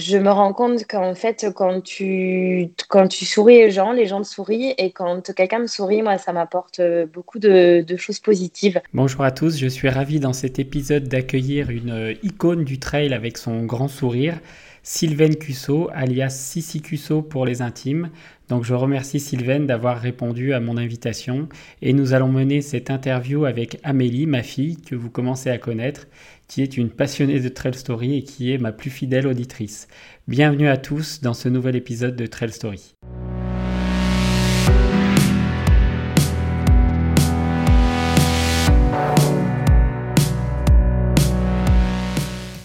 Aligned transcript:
Je 0.00 0.16
me 0.16 0.30
rends 0.30 0.52
compte 0.52 0.86
qu'en 0.88 1.14
fait, 1.14 1.46
quand 1.54 1.80
tu, 1.82 2.70
quand 2.88 3.06
tu 3.06 3.24
souris 3.24 3.66
aux 3.66 3.70
gens, 3.70 3.92
les 3.92 4.06
gens 4.06 4.22
te 4.22 4.26
sourient. 4.26 4.74
Et 4.78 4.90
quand 4.90 5.32
quelqu'un 5.34 5.60
me 5.60 5.66
sourit, 5.66 6.02
moi, 6.02 6.18
ça 6.18 6.32
m'apporte 6.32 6.80
beaucoup 7.12 7.38
de, 7.38 7.84
choses 7.96 8.18
positives. 8.18 8.80
Bonjour 8.94 9.22
à 9.22 9.30
tous, 9.30 9.58
je 9.58 9.66
suis 9.66 9.88
ravi 9.88 10.20
dans 10.20 10.32
cet 10.32 10.58
épisode 10.58 11.04
d'accueillir 11.04 11.70
une 11.70 12.16
icône 12.22 12.64
du 12.64 12.78
trail 12.78 13.12
avec 13.12 13.36
son 13.36 13.64
grand 13.64 13.88
sourire, 13.88 14.38
Sylvaine 14.82 15.36
Cusso, 15.36 15.90
alias 15.92 16.30
Sissi 16.30 16.80
Cusso 16.80 17.20
pour 17.20 17.44
les 17.44 17.60
intimes. 17.60 18.10
Donc 18.48 18.64
je 18.64 18.74
remercie 18.74 19.20
Sylvaine 19.20 19.66
d'avoir 19.66 20.00
répondu 20.00 20.54
à 20.54 20.60
mon 20.60 20.76
invitation 20.76 21.48
et 21.82 21.92
nous 21.92 22.14
allons 22.14 22.28
mener 22.28 22.62
cette 22.62 22.90
interview 22.90 23.44
avec 23.44 23.78
Amélie, 23.84 24.26
ma 24.26 24.42
fille, 24.42 24.76
que 24.76 24.96
vous 24.96 25.10
commencez 25.10 25.50
à 25.50 25.58
connaître, 25.58 26.06
qui 26.50 26.62
est 26.62 26.76
une 26.76 26.90
passionnée 26.90 27.38
de 27.38 27.48
Trail 27.48 27.74
Story 27.74 28.16
et 28.16 28.24
qui 28.24 28.52
est 28.52 28.58
ma 28.58 28.72
plus 28.72 28.90
fidèle 28.90 29.28
auditrice. 29.28 29.86
Bienvenue 30.26 30.68
à 30.68 30.76
tous 30.76 31.20
dans 31.20 31.32
ce 31.32 31.48
nouvel 31.48 31.76
épisode 31.76 32.16
de 32.16 32.26
Trail 32.26 32.50
Story. 32.50 32.96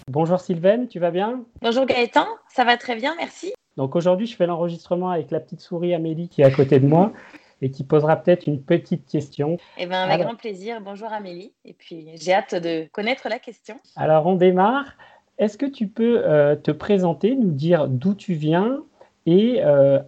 Bonjour 0.07 0.39
Sylvaine, 0.39 0.87
tu 0.87 0.97
vas 0.97 1.11
bien? 1.11 1.45
Bonjour 1.61 1.85
Gaëtan, 1.85 2.25
ça 2.49 2.63
va 2.63 2.77
très 2.77 2.95
bien, 2.95 3.13
merci. 3.19 3.53
Donc 3.77 3.95
aujourd'hui, 3.95 4.25
je 4.25 4.35
fais 4.35 4.47
l'enregistrement 4.47 5.11
avec 5.11 5.29
la 5.29 5.39
petite 5.39 5.61
souris 5.61 5.93
Amélie 5.93 6.27
qui 6.29 6.41
est 6.41 6.45
à 6.45 6.49
côté 6.49 6.79
de 6.79 6.87
moi 6.87 7.13
et 7.61 7.71
qui 7.71 7.83
posera 7.83 8.15
peut-être 8.17 8.47
une 8.47 8.61
petite 8.61 9.05
question. 9.07 9.57
Eh 9.77 9.85
bien, 9.85 10.03
avec 10.03 10.25
grand 10.25 10.35
plaisir. 10.35 10.81
Bonjour 10.81 11.11
Amélie. 11.11 11.53
Et 11.63 11.73
puis, 11.73 12.09
j'ai 12.15 12.33
hâte 12.33 12.55
de 12.55 12.87
connaître 12.91 13.29
la 13.29 13.39
question. 13.39 13.77
Alors, 13.95 14.25
on 14.27 14.35
démarre. 14.35 14.93
Est-ce 15.37 15.57
que 15.57 15.65
tu 15.65 15.87
peux 15.87 16.21
euh, 16.25 16.55
te 16.55 16.71
présenter, 16.71 17.35
nous 17.35 17.51
dire 17.51 17.87
d'où 17.87 18.13
tu 18.13 18.33
viens 18.33 18.83
et 19.25 19.61
euh, 19.63 19.99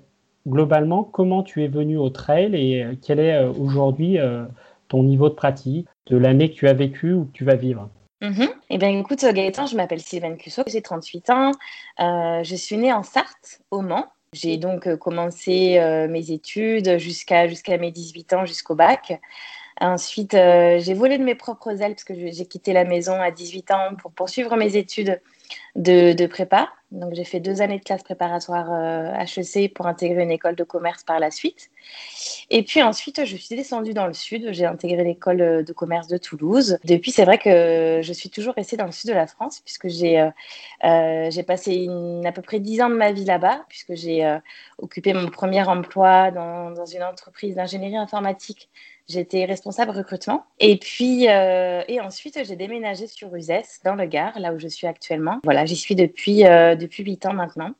globalement 0.47 1.03
comment 1.03 1.43
tu 1.43 1.63
es 1.63 1.67
venu 1.67 1.97
au 1.97 2.09
trail 2.09 2.55
et 2.55 2.83
euh, 2.83 2.93
quel 3.01 3.19
est 3.19 3.45
aujourd'hui 3.45 4.17
ton 4.87 5.03
niveau 5.03 5.27
de 5.27 5.33
pratique, 5.33 5.87
de 6.05 6.17
l'année 6.17 6.49
que 6.49 6.55
tu 6.55 6.67
as 6.67 6.73
vécu 6.73 7.13
ou 7.13 7.25
que 7.25 7.31
tu 7.31 7.43
vas 7.43 7.55
vivre? 7.55 7.89
Mm 8.21 8.45
Eh 8.69 8.77
bien, 8.77 8.89
écoute, 8.89 9.23
Gaëtan, 9.23 9.67
je 9.67 9.75
m'appelle 9.75 9.99
Sylvaine 9.99 10.37
Cusso, 10.37 10.63
j'ai 10.67 10.81
38 10.81 11.29
ans. 11.29 11.51
je 11.99 12.55
suis 12.55 12.77
née 12.77 12.93
en 12.93 13.03
Sarthe, 13.03 13.61
au 13.69 13.81
Mans. 13.81 14.05
J'ai 14.33 14.57
donc 14.57 14.87
euh, 14.87 14.97
commencé 14.97 15.77
euh, 15.77 16.07
mes 16.07 16.31
études 16.31 16.97
jusqu'à 16.97 17.47
jusqu'à 17.47 17.77
mes 17.77 17.91
18 17.91 18.33
ans, 18.33 18.45
jusqu'au 18.45 18.75
bac. 18.75 19.19
Ensuite, 19.79 20.33
euh, 20.33 20.79
j'ai 20.79 20.93
volé 20.93 21.17
de 21.17 21.23
mes 21.23 21.35
propres 21.35 21.81
ailes 21.81 21.93
parce 21.93 22.03
que 22.03 22.13
j'ai 22.13 22.45
quitté 22.45 22.73
la 22.73 22.83
maison 22.83 23.13
à 23.13 23.31
18 23.31 23.71
ans 23.71 23.95
pour 24.01 24.11
poursuivre 24.11 24.55
mes 24.57 24.75
études 24.75 25.21
de, 25.75 26.25
prépa. 26.27 26.69
Donc, 26.91 27.13
j'ai 27.13 27.25
fait 27.25 27.39
deux 27.39 27.61
années 27.61 27.79
de 27.79 27.83
classe 27.83 28.01
préparatoire 28.03 28.69
HEC 29.19 29.57
euh, 29.57 29.67
pour 29.75 29.87
intégrer 29.87 30.23
une 30.23 30.31
école 30.31 30.55
de 30.55 30.63
commerce 30.63 31.03
par 31.03 31.19
la 31.19 31.31
suite. 31.31 31.69
Et 32.49 32.63
puis 32.63 32.81
ensuite, 32.81 33.25
je 33.25 33.35
suis 33.35 33.55
descendue 33.55 33.93
dans 33.93 34.07
le 34.07 34.13
sud. 34.13 34.47
J'ai 34.51 34.65
intégré 34.65 35.03
l'école 35.03 35.41
euh, 35.41 35.63
de 35.63 35.73
commerce 35.73 36.07
de 36.07 36.17
Toulouse. 36.17 36.79
Depuis, 36.85 37.11
c'est 37.11 37.25
vrai 37.25 37.37
que 37.37 37.99
je 38.01 38.13
suis 38.13 38.29
toujours 38.29 38.53
restée 38.53 38.77
dans 38.77 38.85
le 38.85 38.93
sud 38.93 39.09
de 39.09 39.15
la 39.15 39.27
France 39.27 39.59
puisque 39.59 39.89
j'ai 39.89 40.29
euh, 40.85 41.43
passé 41.45 41.87
à 42.25 42.31
peu 42.31 42.41
près 42.41 42.59
dix 42.59 42.81
ans 42.81 42.89
de 42.89 42.95
ma 42.95 43.11
vie 43.11 43.25
là-bas 43.25 43.65
puisque 43.67 43.95
j'ai 43.95 44.37
occupé 44.77 45.13
mon 45.13 45.27
premier 45.27 45.63
emploi 45.63 46.31
dans, 46.31 46.71
dans 46.71 46.85
une 46.85 47.03
entreprise 47.03 47.55
d'ingénierie 47.55 47.97
informatique 47.97 48.69
J'étais 49.09 49.45
responsable 49.45 49.91
recrutement. 49.91 50.45
Et 50.59 50.77
puis, 50.77 51.29
euh, 51.29 51.81
et 51.87 52.01
ensuite, 52.01 52.43
j'ai 52.43 52.57
déménagé 52.57 53.07
sur 53.07 53.33
Uzès, 53.33 53.79
dans 53.85 53.95
le 53.95 54.05
Gard, 54.05 54.37
là 54.37 54.51
où 54.51 54.59
je 54.59 54.67
suis 54.67 54.85
actuellement. 54.85 55.39
Voilà, 55.45 55.65
j'y 55.65 55.77
suis 55.77 55.95
depuis, 55.95 56.45
euh, 56.45 56.75
depuis 56.75 57.03
8 57.03 57.25
ans 57.25 57.33
maintenant. 57.33 57.71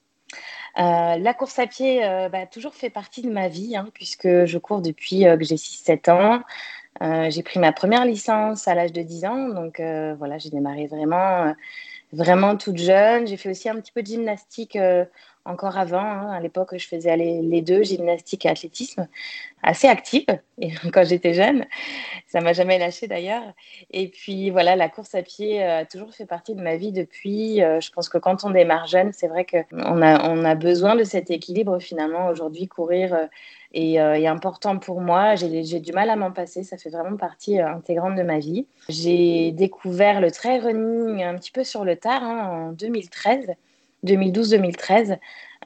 Euh, 0.80 1.18
la 1.18 1.34
course 1.34 1.60
à 1.60 1.68
pied 1.68 2.02
a 2.02 2.30
bah, 2.30 2.46
toujours 2.46 2.76
fait 2.76 2.90
partie 2.90 3.22
de 3.24 3.30
ma 3.30 3.50
vie, 3.50 3.76
hein, 3.76 3.90
puisque 3.94 4.46
je 4.46 4.58
cours 4.58 4.82
depuis 4.82 5.24
que 5.24 5.44
j'ai 5.44 5.58
6-7 5.58 6.10
ans. 6.10 6.44
j'ai 7.30 7.44
pris 7.44 7.59
ma 7.59 7.74
première 7.74 8.06
licence 8.06 8.68
à 8.70 8.76
l'âge 8.76 8.94
de 8.94 9.02
10 9.02 9.26
ans, 9.26 9.50
donc 9.50 9.82
voilà, 10.18 10.38
j'ai 10.38 10.50
démarré 10.50 10.88
vraiment, 10.88 11.54
vraiment 12.14 12.56
toute 12.56 12.78
jeune. 12.78 13.28
J'ai 13.28 13.38
fait 13.38 13.50
aussi 13.50 13.68
un 13.68 13.76
petit 13.76 13.92
peu 13.92 14.02
de 14.02 14.08
gymnastique 14.08 14.78
encore 15.47 15.78
avant. 15.78 16.00
Hein. 16.00 16.31
À 16.31 16.40
l'époque, 16.40 16.78
je 16.78 16.88
faisais 16.88 17.16
les 17.18 17.62
deux, 17.62 17.84
gymnastique 17.84 18.46
et 18.46 18.50
athlétisme, 18.50 19.08
assez 19.63 19.88
active 19.88 20.25
et, 20.59 20.72
quand 20.94 21.06
j'étais 21.06 21.34
jeune. 21.34 21.66
Ça 22.28 22.41
m'a 22.41 22.53
jamais 22.53 22.78
lâché 22.78 23.08
d'ailleurs. 23.08 23.44
Et 23.91 24.09
puis 24.09 24.50
voilà, 24.50 24.75
la 24.75 24.90
course 24.90 25.16
à 25.16 25.22
pied 25.22 25.63
a 25.63 25.85
toujours 25.85 26.13
fait 26.13 26.25
partie 26.25 26.56
de 26.56 26.62
ma 26.62 26.75
vie 26.75 26.91
depuis. 26.91 27.63
Euh, 27.63 27.80
je 27.80 27.91
pense 27.91 28.09
que 28.09 28.18
quand 28.18 28.44
on 28.44 28.50
démarre 28.50 28.88
jeune, 28.88 29.12
c'est 29.13 29.28
vrai 29.28 29.46
qu'on 29.46 30.02
a, 30.02 30.30
on 30.30 30.44
a 30.44 30.56
besoin 30.56 30.96
de 30.96 31.03
cet 31.03 31.31
équilibre 31.31 31.79
finalement. 31.79 32.28
Aujourd'hui, 32.28 32.68
courir 32.68 33.14
euh, 33.14 33.25
euh, 33.75 34.14
est, 34.14 34.28
important 34.28 34.78
pour 34.78 35.02
moi. 35.02 35.35
J'ai 35.35 35.79
du 35.79 35.91
mal 35.91 36.09
à 36.09 36.16
m'en 36.16 36.31
passer. 36.31 36.64
Ça 36.64 36.78
fait 36.78 36.90
vraiment 36.90 37.18
partie 37.18 37.59
intégrante 37.59 38.16
de 38.16 38.24
ma 38.24 38.40
vie. 38.40 38.68
J'ai 38.90 39.52
découvert 39.52 40.22
le 40.22 40.31
trail 40.31 40.59
running 40.59 41.24
un 41.24 41.35
petit 41.35 41.52
peu 41.52 41.64
sur 41.64 41.85
le 41.85 41.96
tard 41.96 42.24
hein, 42.24 42.69
en 42.69 42.72
2013. 42.72 43.56
2012-2013. 44.06 45.18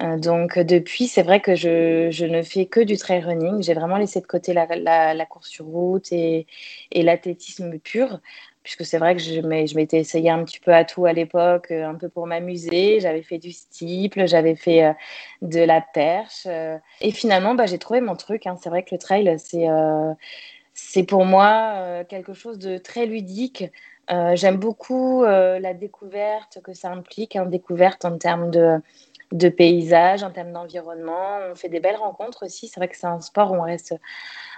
Euh, 0.02 0.18
donc 0.18 0.58
depuis, 0.58 1.08
c'est 1.08 1.24
vrai 1.24 1.42
que 1.42 1.56
je, 1.56 2.26
ne 2.26 2.42
fais 2.42 2.66
que 2.66 2.80
du 2.80 2.98
trail 2.98 3.22
running. 3.22 3.62
J'ai 3.62 3.74
vraiment 3.74 3.98
laissé 3.98 4.22
de 4.22 4.26
côté 4.26 4.54
la, 4.54 5.26
course 5.26 5.50
sur 5.50 5.66
route 5.66 6.12
et, 6.12 6.48
l'athlétisme 6.94 7.78
pur, 7.80 8.20
puisque 8.64 8.86
c'est 8.86 8.98
vrai 8.98 9.16
que 9.16 9.22
je, 9.22 9.42
m'étais 9.42 10.00
essayé 10.00 10.30
un 10.30 10.44
petit 10.44 10.60
peu 10.60 10.74
à 10.74 10.86
tout 10.86 11.06
à 11.06 11.14
l'époque, 11.14 11.72
euh, 11.72 11.88
un 11.88 11.96
peu 11.96 12.10
pour 12.10 12.28
m'amuser. 12.28 13.00
J'avais 13.00 13.22
fait 13.22 13.38
du 13.38 13.52
steeple, 13.52 14.28
j'avais 14.28 14.56
fait 14.56 14.86
euh, 14.86 14.94
de 15.42 15.60
la 15.60 15.82
perche. 15.82 16.48
et 17.02 17.12
finalement, 17.12 17.56
bah, 17.56 17.66
j'ai 17.66 17.80
trouvé 17.80 18.02
mon 18.02 18.16
truc. 18.16 18.48
Hein. 18.48 18.58
C'est 18.62 18.70
vrai 18.70 18.84
que 18.84 18.96
le 18.96 19.00
trail, 19.00 19.36
c'est 20.74 21.04
pour 21.04 21.26
moi 21.26 22.04
quelque 22.10 22.34
chose 22.34 22.60
de 22.60 22.78
très 22.78 23.06
ludique. 23.06 23.66
Euh, 24.12 24.36
j'aime 24.36 24.58
beaucoup 24.58 25.24
euh, 25.24 25.60
la 25.60 25.74
découverte 25.74 26.60
que 26.64 26.74
ça 26.74 26.92
implique, 26.92 27.36
hein, 27.36 27.46
découverte 27.46 28.04
en 28.04 28.18
termes 28.18 28.52
de, 28.52 28.80
de 29.32 29.48
paysage, 29.48 30.24
en 30.24 30.32
termes 30.32 30.52
d'environnement. 30.52 31.40
On 31.50 31.56
fait 31.56 31.70
des 31.70 31.80
belles 31.80 31.96
rencontres 31.96 32.46
aussi. 32.46 32.68
C'est 32.68 32.80
vrai 32.80 32.90
que 32.90 32.98
c'est 32.98 33.08
un 33.08 33.22
sport 33.22 33.52
où 33.52 33.56
on 33.56 33.62
reste 33.62 33.96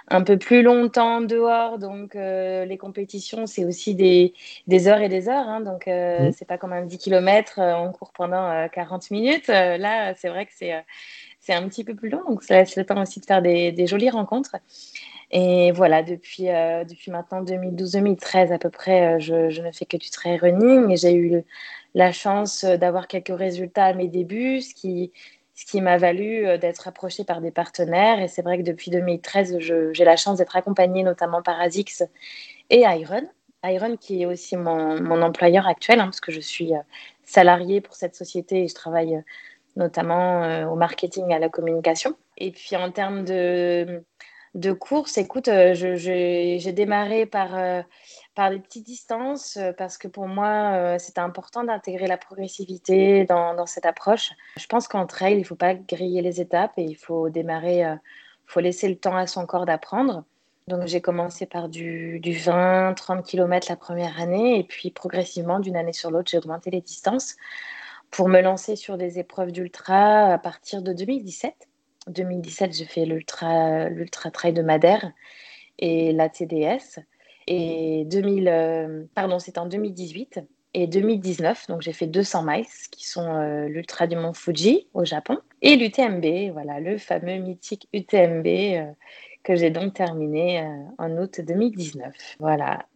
un 0.08 0.22
peu 0.22 0.38
plus 0.38 0.62
longtemps 0.62 1.22
dehors, 1.22 1.78
donc 1.78 2.14
euh, 2.14 2.66
les 2.66 2.76
compétitions, 2.76 3.46
c'est 3.46 3.64
aussi 3.64 3.94
des, 3.94 4.34
des, 4.66 4.86
heures 4.86 5.00
et 5.00 5.08
des 5.08 5.30
heures. 5.30 5.48
Hein, 5.48 5.60
donc, 5.60 5.86
mmh. 5.86 6.32
c'est 6.36 6.44
pas 6.46 6.58
comme 6.58 6.74
un 6.74 6.82
10 6.82 6.98
km, 6.98 7.58
on 7.58 7.90
court 7.90 8.12
pendant 8.12 8.68
40 8.68 9.10
minutes. 9.10 9.48
là, 9.48 10.14
c'est 10.14 10.28
vrai 10.28 10.44
que 10.44 10.52
c'est 10.54 10.74
c'est 11.40 11.52
un 11.52 11.68
petit 11.68 11.84
peu 11.84 11.94
plus 11.94 12.08
long, 12.08 12.22
donc 12.26 12.42
ça 12.42 12.54
laisse 12.54 12.74
le 12.74 12.86
temps 12.86 13.00
aussi 13.02 13.20
de 13.20 13.26
faire 13.26 13.42
des, 13.42 13.70
des 13.70 13.86
jolies 13.86 14.08
rencontres. 14.08 14.56
Et 15.36 15.72
voilà, 15.72 16.04
depuis, 16.04 16.48
euh, 16.48 16.84
depuis 16.84 17.10
maintenant 17.10 17.42
2012-2013 17.42 18.52
à 18.52 18.58
peu 18.58 18.70
près, 18.70 19.16
euh, 19.16 19.18
je, 19.18 19.60
ne 19.60 19.72
fais 19.72 19.84
que 19.84 19.96
du 19.96 20.08
trail 20.08 20.36
running 20.38 20.92
et 20.92 20.96
j'ai 20.96 21.12
eu 21.14 21.42
la 21.94 22.12
chance 22.12 22.62
euh, 22.62 22.76
d'avoir 22.76 23.08
quelques 23.08 23.36
résultats 23.36 23.86
à 23.86 23.94
mes 23.94 24.06
débuts, 24.06 24.60
ce 24.60 24.72
qui, 24.76 25.12
ce 25.56 25.66
qui 25.66 25.80
m'a 25.80 25.98
valu 25.98 26.46
d'être 26.58 26.86
approchée 26.86 27.24
par 27.24 27.40
des 27.40 27.50
partenaires. 27.50 28.20
Et 28.20 28.28
c'est 28.28 28.42
vrai 28.42 28.58
que 28.58 28.62
depuis 28.62 28.92
2013, 28.92 29.58
j'ai 29.58 30.04
la 30.04 30.16
chance 30.16 30.38
d'être 30.38 30.54
accompagnée 30.54 31.02
notamment 31.02 31.42
par 31.42 31.60
ASICS 31.60 32.04
et 32.70 32.82
Iron. 32.82 33.28
Iron 33.64 33.96
qui 33.96 34.22
est 34.22 34.26
aussi 34.26 34.56
mon, 34.56 35.02
mon 35.02 35.20
employeur 35.20 35.66
actuel, 35.66 35.98
hein, 35.98 36.04
parce 36.04 36.20
que 36.20 36.30
je 36.30 36.40
suis 36.40 36.72
salariée 37.24 37.80
pour 37.80 37.96
cette 37.96 38.14
société 38.14 38.62
et 38.62 38.68
je 38.68 38.74
travaille 38.74 39.20
notamment 39.74 40.70
au 40.70 40.76
marketing 40.76 41.30
et 41.30 41.34
à 41.34 41.38
la 41.40 41.48
communication. 41.48 42.14
Et 42.38 42.52
puis 42.52 42.76
en 42.76 42.92
termes 42.92 43.24
de 43.24 44.04
de 44.54 44.72
course, 44.72 45.18
écoute, 45.18 45.48
euh, 45.48 45.74
j'ai 45.74 46.72
démarré 46.72 47.26
par, 47.26 47.56
euh, 47.56 47.82
par 48.36 48.50
des 48.50 48.60
petites 48.60 48.86
distances 48.86 49.56
euh, 49.56 49.72
parce 49.76 49.98
que 49.98 50.06
pour 50.06 50.28
moi, 50.28 50.96
c'était 50.98 51.20
important 51.20 51.64
d'intégrer 51.64 52.06
la 52.06 52.16
progressivité 52.16 53.24
dans, 53.24 53.66
cette 53.66 53.84
approche. 53.84 54.30
Je 54.56 54.66
pense 54.66 54.86
qu'en 54.86 55.06
trail, 55.06 55.34
il 55.34 55.40
ne 55.40 55.44
faut 55.44 55.56
pas 55.56 55.74
griller 55.74 56.22
les 56.22 56.40
étapes 56.40 56.72
et 56.76 56.84
il 56.84 56.94
faut 56.94 57.30
démarrer, 57.30 57.80
il 57.80 58.00
faut 58.46 58.60
laisser 58.60 58.88
le 58.88 58.96
temps 58.96 59.16
à 59.16 59.26
son 59.26 59.44
corps 59.44 59.66
d'apprendre. 59.66 60.24
Donc 60.68 60.86
j'ai 60.86 61.00
commencé 61.00 61.46
par 61.46 61.68
du, 61.68 62.20
du 62.20 62.32
20-30 62.32 63.22
km 63.22 63.66
la 63.68 63.76
première 63.76 64.20
année 64.20 64.60
et 64.60 64.64
puis 64.64 64.90
progressivement, 64.90 65.58
d'une 65.58 65.76
année 65.76 65.92
sur 65.92 66.10
l'autre, 66.10 66.30
j'ai 66.30 66.38
augmenté 66.38 66.70
les 66.70 66.80
distances 66.80 67.36
pour 68.10 68.28
me 68.28 68.40
lancer 68.40 68.76
sur 68.76 68.96
des 68.96 69.18
épreuves 69.18 69.50
d'ultra 69.50 70.32
à 70.32 70.38
partir 70.38 70.80
de 70.80 70.92
2017. 70.92 71.68
2017, 72.08 72.74
j'ai 72.74 72.84
fait 72.84 73.04
l'ultra, 73.04 73.88
l'ultra 73.88 74.30
trail 74.30 74.52
de 74.52 74.62
Madère 74.62 75.12
et 75.78 76.12
la 76.12 76.28
TDS. 76.28 77.00
Et 77.46 78.04
2000, 78.06 79.08
pardon, 79.14 79.38
c'était 79.38 79.58
en 79.58 79.66
2018 79.66 80.40
et 80.74 80.86
2019. 80.86 81.66
Donc 81.68 81.82
j'ai 81.82 81.92
fait 81.92 82.06
200 82.06 82.44
miles, 82.44 82.66
qui 82.90 83.06
sont 83.06 83.66
l'ultra 83.66 84.06
du 84.06 84.16
mont 84.16 84.32
Fuji 84.32 84.88
au 84.94 85.04
Japon, 85.04 85.38
et 85.62 85.76
l'UTMB, 85.76 86.52
voilà, 86.52 86.80
le 86.80 86.98
fameux 86.98 87.36
mythique 87.36 87.88
UTMB 87.92 88.94
que 89.42 89.56
j'ai 89.56 89.70
donc 89.70 89.94
terminé 89.94 90.66
en 90.98 91.18
août 91.18 91.40
2019. 91.40 92.36
Voilà. 92.38 92.86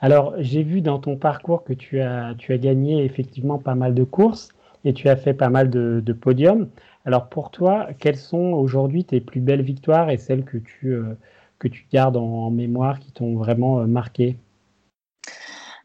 Alors, 0.00 0.34
j'ai 0.38 0.62
vu 0.62 0.80
dans 0.80 0.98
ton 0.98 1.16
parcours 1.16 1.64
que 1.64 1.72
tu 1.72 2.00
as, 2.00 2.34
tu 2.38 2.52
as 2.52 2.58
gagné 2.58 3.04
effectivement 3.04 3.58
pas 3.58 3.74
mal 3.74 3.94
de 3.94 4.04
courses 4.04 4.50
et 4.84 4.94
tu 4.94 5.08
as 5.08 5.16
fait 5.16 5.34
pas 5.34 5.48
mal 5.48 5.70
de, 5.70 6.12
podiums. 6.12 6.70
Alors, 7.04 7.28
pour 7.28 7.50
toi, 7.50 7.88
quelles 7.98 8.16
sont 8.16 8.52
aujourd'hui 8.52 9.04
tes 9.04 9.20
plus 9.20 9.40
belles 9.40 9.62
victoires 9.62 10.10
et 10.10 10.16
celles 10.16 10.44
que 10.44 10.58
tu, 10.58 10.92
euh, 10.92 11.16
que 11.58 11.68
tu 11.68 11.86
gardes 11.92 12.16
en, 12.16 12.50
mémoire 12.50 13.00
qui 13.00 13.10
t'ont 13.12 13.36
vraiment 13.36 13.80
euh, 13.80 13.86
marqué? 13.86 14.36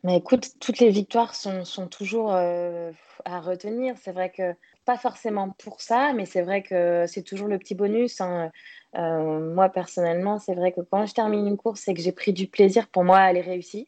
Mais 0.03 0.17
écoute, 0.17 0.51
toutes 0.59 0.79
les 0.79 0.89
victoires 0.89 1.33
sont, 1.33 1.65
sont 1.65 1.87
toujours 1.87 2.33
euh, 2.33 2.91
à 3.25 3.39
retenir. 3.39 3.95
C'est 3.97 4.11
vrai 4.11 4.29
que 4.29 4.53
pas 4.85 4.97
forcément 4.97 5.51
pour 5.51 5.81
ça, 5.81 6.13
mais 6.13 6.25
c'est 6.25 6.41
vrai 6.41 6.61
que 6.63 7.05
c'est 7.07 7.23
toujours 7.23 7.47
le 7.47 7.57
petit 7.57 7.75
bonus. 7.75 8.21
Hein. 8.21 8.51
moi, 8.95 9.69
personnellement, 9.69 10.39
c'est 10.39 10.55
vrai 10.55 10.71
que 10.71 10.81
quand 10.81 11.05
je 11.05 11.13
termine 11.13 11.47
une 11.47 11.57
course, 11.57 11.81
c'est 11.81 11.93
que 11.93 12.01
j'ai 12.01 12.11
pris 12.11 12.33
du 12.33 12.47
plaisir. 12.47 12.87
Pour 12.87 13.03
moi, 13.03 13.21
elle 13.29 13.37
est 13.37 13.41
réussie. 13.41 13.87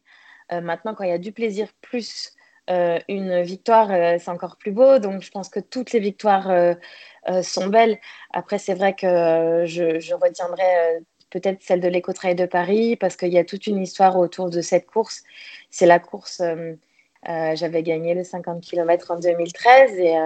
Euh, 0.52 0.60
maintenant, 0.60 0.94
quand 0.94 1.04
il 1.04 1.10
y 1.10 1.12
a 1.12 1.18
du 1.18 1.32
plaisir 1.32 1.68
plus 1.80 2.32
euh, 2.70 2.98
une 3.08 3.42
victoire, 3.42 3.90
euh, 3.90 4.16
c'est 4.18 4.30
encore 4.30 4.56
plus 4.56 4.72
beau. 4.72 4.98
Donc, 4.98 5.22
je 5.22 5.30
pense 5.30 5.48
que 5.48 5.60
toutes 5.60 5.92
les 5.92 6.00
victoires 6.00 6.50
sont 7.42 7.66
belles. 7.68 7.98
Après, 8.32 8.58
c'est 8.58 8.74
vrai 8.74 8.94
que 8.94 9.64
je, 9.66 10.14
retiendrai 10.14 10.64
peut-être 11.30 11.62
celle 11.62 11.80
de 11.80 11.88
l'éco-trail 11.88 12.34
de 12.34 12.46
Paris 12.46 12.96
parce 12.96 13.16
qu'il 13.16 13.32
y 13.32 13.38
a 13.38 13.44
toute 13.44 13.66
une 13.66 13.82
histoire 13.82 14.16
autour 14.16 14.50
de 14.50 14.60
cette 14.60 14.86
course. 14.86 15.22
C'est 15.70 15.86
la 15.86 15.98
course. 15.98 16.42
J'avais 17.24 17.82
gagné 17.82 18.14
le 18.14 18.24
50 18.24 18.62
km 18.62 19.10
en 19.10 19.18
2013 19.18 19.98
et 19.98 20.16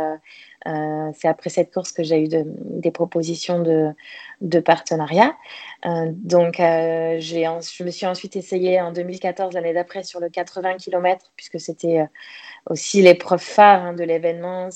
euh, 0.67 1.11
c'est 1.15 1.29
après 1.29 1.49
cette 1.49 1.73
course 1.73 1.93
que 1.93 2.03
j'ai 2.03 2.23
eu 2.23 2.29
des 2.29 2.91
propositions 2.91 3.61
de, 3.61 4.61
partenariat. 4.61 5.37
Euh, 5.87 6.11
donc, 6.13 6.61
euh, 6.61 7.19
je 7.21 7.85
me 7.85 7.91
suis 7.91 8.07
ensuite 8.07 8.37
essayée 8.37 8.81
en 8.81 8.93
2014, 8.93 9.55
l'année 9.55 9.73
d'après, 9.73 10.03
sur 10.03 10.21
le 10.21 10.29
80 10.29 10.77
km, 10.77 11.33
puisque 11.37 11.59
c'était 11.61 12.07
aussi 12.69 13.01
l'épreuve 13.03 13.41
phare 13.41 13.83
hein, 13.83 13.93
de 13.95 14.05
l'événement. 14.05 14.69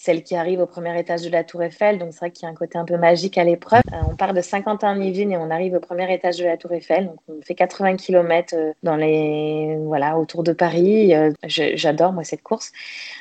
Celle 0.00 0.22
qui 0.22 0.36
arrive 0.36 0.60
au 0.60 0.66
premier 0.66 0.96
étage 0.96 1.22
de 1.22 1.28
la 1.28 1.42
Tour 1.42 1.64
Eiffel. 1.64 1.98
Donc, 1.98 2.12
c'est 2.12 2.20
vrai 2.20 2.30
qu'il 2.30 2.44
y 2.44 2.46
a 2.46 2.50
un 2.50 2.54
côté 2.54 2.78
un 2.78 2.84
peu 2.84 2.96
magique 2.96 3.36
à 3.36 3.42
l'épreuve. 3.42 3.82
Euh, 3.92 3.96
on 4.08 4.14
part 4.14 4.32
de 4.32 4.40
Saint-Quentin-en-Yvelines 4.40 5.32
et 5.32 5.36
on 5.36 5.50
arrive 5.50 5.74
au 5.74 5.80
premier 5.80 6.10
étage 6.14 6.38
de 6.38 6.44
la 6.44 6.56
Tour 6.56 6.72
Eiffel. 6.72 7.06
Donc, 7.08 7.16
on 7.26 7.42
fait 7.42 7.56
80 7.56 7.96
km 7.96 8.54
euh, 8.54 8.72
dans 8.84 8.94
les, 8.94 9.76
voilà, 9.80 10.16
autour 10.16 10.44
de 10.44 10.52
Paris. 10.52 11.16
Euh, 11.16 11.32
j'adore, 11.42 12.12
moi, 12.12 12.22
cette 12.22 12.44
course. 12.44 12.70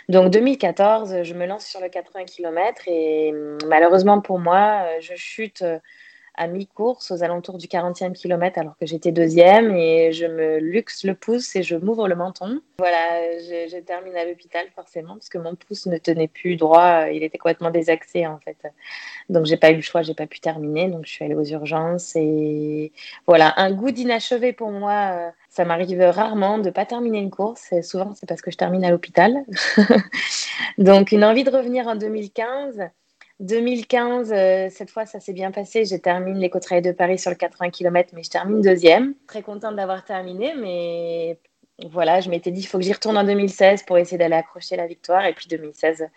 Donc, 0.08 0.30
2014, 0.30 1.24
je 1.24 1.34
me 1.34 1.48
lance 1.48 1.66
sur 1.66 1.82
le 1.82 1.90
80 1.90 2.26
km 2.26 2.84
et 2.86 3.34
malheureusement 3.66 4.22
pour 4.22 4.38
moi, 4.38 4.86
je 5.02 5.16
chute 5.16 5.64
à 6.38 6.48
mi-course, 6.48 7.12
aux 7.12 7.24
alentours 7.24 7.58
du 7.58 7.68
40e 7.68 8.14
kilomètre, 8.14 8.60
alors 8.60 8.78
que 8.78 8.86
j'étais 8.86 9.12
deuxième, 9.12 9.76
et 9.76 10.14
je 10.14 10.26
me 10.26 10.60
luxe 10.60 11.04
le 11.04 11.16
pouce 11.16 11.56
et 11.56 11.64
je 11.64 11.76
m'ouvre 11.76 12.08
le 12.08 12.16
menton. 12.16 12.62
Voilà, 12.78 13.40
je, 13.40 13.80
termine 13.80 14.16
à 14.16 14.24
l'hôpital 14.26 14.68
forcément, 14.76 15.16
parce 15.16 15.30
que 15.30 15.38
mon 15.38 15.56
pouce 15.56 15.88
ne 15.88 15.98
tenait 15.98 16.28
plus 16.28 16.56
droit, 16.56 17.08
il 17.12 17.24
était 17.24 17.38
complètement 17.38 17.72
désaxé 17.72 18.28
en 18.28 18.40
fait. 18.40 18.58
Donc 19.30 19.46
j'ai 19.46 19.58
pas 19.58 19.72
eu 19.72 19.76
le 19.76 19.82
choix, 19.82 20.04
j'ai 20.04 20.14
pas 20.14 20.28
pu 20.28 20.40
terminer, 20.40 20.90
donc 20.90 21.06
je 21.06 21.12
suis 21.12 21.26
allée 21.26 21.36
aux 21.36 21.44
urgences, 21.44 22.16
et 22.16 22.92
voilà, 23.26 23.54
un 23.58 23.72
goût 23.72 23.92
d'inachevé 23.92 24.54
pour 24.54 24.72
moi. 24.72 25.34
Ça 25.50 25.66
m'arrive 25.66 26.00
rarement 26.02 26.60
de 26.60 26.70
pas 26.70 26.86
terminer 26.86 27.20
une 27.20 27.32
course, 27.32 27.74
souvent 27.82 28.14
c'est 28.14 28.28
parce 28.28 28.42
que 28.42 28.52
je 28.52 28.58
termine 28.58 28.86
à 28.86 28.92
l'hôpital. 28.92 29.44
donc 30.78 31.12
une 31.12 31.24
envie 31.24 31.44
de 31.44 31.50
revenir 31.50 31.88
en 31.88 31.96
2015. 31.96 32.90
2015, 33.40 34.32
euh, 34.32 34.68
cette 34.72 34.90
fois, 34.90 35.06
ça 35.06 35.20
s'est 35.20 35.34
bien 35.34 35.52
passé. 35.52 35.86
Je 35.86 35.96
termine 35.96 36.38
l'éco-trail 36.38 36.82
de 36.82 36.92
Paris 36.92 37.20
sur 37.20 37.30
le 37.30 37.36
80 37.36 37.70
km, 37.70 38.10
mais 38.14 38.24
je 38.24 38.30
termine 38.30 38.62
deuxième. 38.62 39.14
Très 39.28 39.44
contente 39.44 39.76
d'avoir 39.76 40.04
terminé, 40.04 40.54
mais 40.60 41.38
voilà, 41.92 42.20
je 42.22 42.30
m'étais 42.30 42.50
dit, 42.50 42.62
il 42.62 42.66
faut 42.66 42.80
que 42.80 42.84
j'y 42.84 42.94
retourne 42.94 43.18
en 43.18 43.24
2016 43.24 43.84
pour 43.84 43.98
essayer 43.98 44.18
d'aller 44.18 44.36
accrocher 44.36 44.76
la 44.76 44.88
victoire. 44.88 45.26
Et 45.26 45.34
puis 45.34 45.48
2016, 45.48 46.08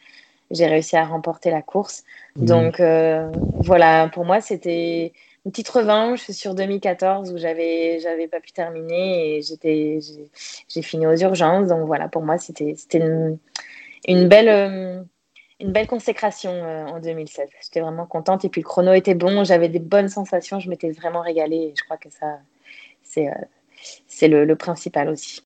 j'ai 0.51 0.67
réussi 0.67 0.97
à 0.97 1.05
remporter 1.05 1.51
la 1.51 1.63
course. 1.63 2.05
Mmh. 2.37 2.45
Donc 2.45 2.81
euh, 2.81 3.31
voilà, 3.57 4.09
pour 4.09 4.25
moi, 4.25 4.41
c'était 4.41 5.13
une 5.45 5.53
petite 5.53 5.69
revanche 5.69 6.31
sur 6.31 6.55
2014 6.55 7.33
où 7.33 7.39
j'avais 7.39 7.99
j'avais 8.01 8.29
pas 8.29 8.41
pu 8.41 8.53
terminer 8.53 9.37
et 9.37 9.43
j'étais 9.43 10.01
j'ai 10.69 10.83
fini 10.83 11.07
aux 11.07 11.17
urgences. 11.17 11.69
Donc 11.69 11.87
voilà, 11.87 12.09
pour 12.09 12.23
moi, 12.23 12.39
c'était 12.39 12.75
c'était 12.77 12.99
une, 12.99 13.39
une, 14.09 14.29
belle 14.29 14.49
euh, 14.49 15.03
une 15.61 15.73
belle 15.73 15.87
consécration 15.87 16.51
euh, 16.51 16.87
en 16.87 17.01
2016. 17.01 17.49
J'étais 17.63 17.81
vraiment 17.81 18.07
contente. 18.07 18.45
Et 18.45 18.49
puis 18.49 18.63
le 18.63 18.67
chrono 18.67 18.93
était 18.93 19.15
bon, 19.15 19.45
j'avais 19.45 19.69
des 19.69 19.79
bonnes 19.79 20.09
sensations, 20.09 20.59
je 20.59 20.69
m'étais 20.69 20.91
vraiment 20.91 21.21
régalée. 21.21 21.73
Et 21.73 21.75
je 21.77 21.85
crois 21.85 21.97
que 21.97 22.11
ça, 22.11 22.39
c'est 23.03 23.29
euh, 23.29 24.29
le, 24.29 24.45
le 24.45 24.57
principal 24.57 25.09
aussi. 25.09 25.43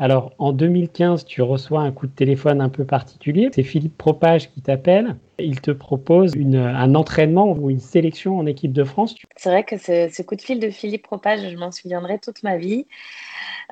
Alors, 0.00 0.32
en 0.38 0.52
2015, 0.52 1.24
tu 1.24 1.42
reçois 1.42 1.80
un 1.80 1.90
coup 1.90 2.06
de 2.06 2.12
téléphone 2.12 2.60
un 2.60 2.68
peu 2.68 2.84
particulier. 2.84 3.50
C'est 3.52 3.64
Philippe 3.64 3.98
Propage 3.98 4.48
qui 4.52 4.62
t'appelle. 4.62 5.16
Il 5.40 5.60
te 5.60 5.72
propose 5.72 6.34
un 6.36 6.94
entraînement 6.94 7.50
ou 7.50 7.68
une 7.68 7.80
sélection 7.80 8.38
en 8.38 8.46
équipe 8.46 8.72
de 8.72 8.84
France. 8.84 9.16
C'est 9.34 9.50
vrai 9.50 9.64
que 9.64 9.76
ce, 9.76 10.22
coup 10.22 10.36
de 10.36 10.40
fil 10.40 10.60
de 10.60 10.70
Philippe 10.70 11.02
Propage, 11.02 11.50
je 11.50 11.56
m'en 11.56 11.72
souviendrai 11.72 12.20
toute 12.20 12.44
ma 12.44 12.56
vie. 12.56 12.86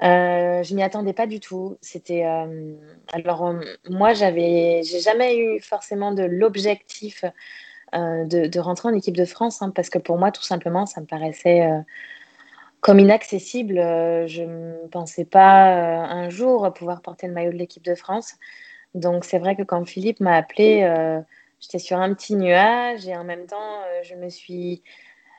Euh, 0.03 0.65
je 0.65 0.75
m'y 0.75 0.83
attendais 0.83 1.13
pas 1.13 1.29
du 1.29 1.39
tout. 1.39 1.79
C'était 1.81 2.27
euh, 2.27 2.75
alors 3.13 3.47
euh, 3.47 3.61
moi 3.89 4.13
j'avais, 4.13 4.83
j'ai 4.83 5.01
jamais 5.01 5.39
eu 5.39 5.61
forcément 5.61 6.13
de 6.13 6.25
l'objectif 6.25 7.25
euh, 7.95 8.25
de, 8.25 8.59
rentrer 8.59 8.89
en 8.89 8.95
équipe 8.95 9.17
de 9.17 9.25
France 9.25 9.63
hein, 9.63 9.71
parce 9.75 9.89
que 9.89 9.99
pour 9.99 10.19
moi 10.19 10.33
tout 10.33 10.43
simplement 10.43 10.87
ça 10.87 11.01
me 11.01 11.07
paraissait 11.07 11.67
comme 12.81 13.01
inaccessible. 13.01 13.79
Euh, 13.79 14.27
je 14.27 14.43
ne 14.43 14.87
pensais 14.89 15.25
pas 15.25 15.77
euh, 15.77 16.03
un 16.03 16.29
jour 16.31 16.73
pouvoir 16.75 17.03
porter 17.03 17.27
le 17.27 17.33
maillot 17.33 17.53
de 17.53 17.57
l'équipe 17.57 17.85
de 17.85 17.95
France. 17.95 18.35
Donc 18.95 19.25
c'est 19.25 19.39
vrai 19.39 19.57
que 19.57 19.63
quand 19.63 19.85
Philippe 19.85 20.21
m'a 20.21 20.37
appelé, 20.37 20.83
euh, 20.85 21.21
j'étais 21.61 21.79
sur 21.79 21.99
un 21.99 22.15
petit 22.15 22.35
nuage 22.35 23.07
et 23.09 23.17
en 23.17 23.25
même 23.25 23.47
temps, 23.47 23.81
je 24.03 24.15
me 24.15 24.31
suis 24.31 24.83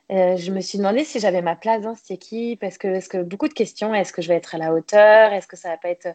je 0.10 0.52
me 0.52 0.62
suis 0.62 0.78
demandé 0.78 1.04
si 1.04 1.20
j'avais 1.20 1.42
ma 1.42 1.56
place 1.58 1.82
dans 1.82 1.96
cette 1.96 2.12
équipe. 2.12 2.64
Est-ce 2.64 2.80
que, 2.80 2.88
est 2.88 3.10
que 3.10 3.18
beaucoup 3.18 3.50
de 3.50 3.54
questions 3.54 3.94
Est-ce 3.94 4.14
que 4.14 4.22
je 4.22 4.30
vais 4.30 4.36
être 4.36 4.56
à 4.56 4.58
la 4.58 4.74
hauteur? 4.74 5.34
Est-ce 5.34 5.48
que 5.48 5.58
ça 5.58 5.70
va 5.70 5.78
pas 5.78 5.90
être 5.90 6.08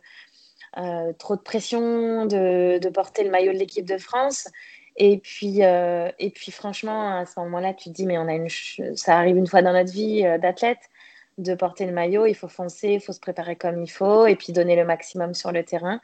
trop 1.19 1.37
de 1.37 1.43
pression 1.43 2.25
de, 2.25 2.79
de, 2.79 2.88
porter 2.88 3.23
le 3.23 3.31
maillot 3.31 3.52
de 3.52 3.59
l'équipe 3.59 3.85
de 3.85 3.99
France? 3.99 4.49
Et 4.97 5.19
puis, 5.19 5.61
et 5.61 6.31
puis 6.31 6.52
franchement, 6.52 7.19
à 7.19 7.26
ce 7.26 7.38
moment-là, 7.41 7.75
tu 7.75 7.91
te 7.91 7.95
dis 7.95 8.07
mais 8.07 8.17
on 8.17 8.29
a 8.29 8.35
une, 8.35 8.49
ça 8.97 9.19
arrive 9.19 9.37
une 9.37 9.47
fois 9.47 9.61
dans 9.61 9.73
notre 9.73 9.93
vie 9.93 10.23
d'athlète 10.41 10.88
de 11.38 11.54
porter 11.54 11.86
le 11.86 11.92
maillot, 11.92 12.26
il 12.26 12.34
faut 12.34 12.48
foncer, 12.48 12.90
il 12.90 13.00
faut 13.00 13.12
se 13.12 13.20
préparer 13.20 13.56
comme 13.56 13.82
il 13.82 13.90
faut 13.90 14.26
et 14.26 14.36
puis 14.36 14.52
donner 14.52 14.76
le 14.76 14.84
maximum 14.84 15.34
sur 15.34 15.52
le 15.52 15.64
terrain. 15.64 16.00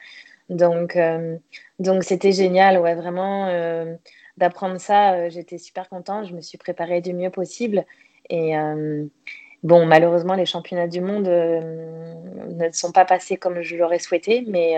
Donc, 0.48 0.96
euh, 0.96 1.36
donc 1.78 2.04
c'était 2.04 2.32
génial, 2.32 2.78
ouais, 2.78 2.94
vraiment 2.94 3.48
euh, 3.48 3.94
d'apprendre 4.36 4.78
ça. 4.78 5.14
Euh, 5.14 5.30
j'étais 5.30 5.58
super 5.58 5.88
contente, 5.88 6.28
je 6.28 6.34
me 6.34 6.40
suis 6.40 6.58
préparée 6.58 7.00
du 7.00 7.12
mieux 7.12 7.30
possible. 7.30 7.84
Et 8.30 8.52
bon, 9.62 9.86
malheureusement, 9.86 10.34
les 10.34 10.44
championnats 10.44 10.86
du 10.86 11.00
monde 11.00 11.26
ne 11.26 12.70
sont 12.72 12.92
pas 12.92 13.06
passés 13.06 13.38
comme 13.38 13.62
je 13.62 13.74
l'aurais 13.74 13.98
souhaité, 14.00 14.44
mais, 14.46 14.76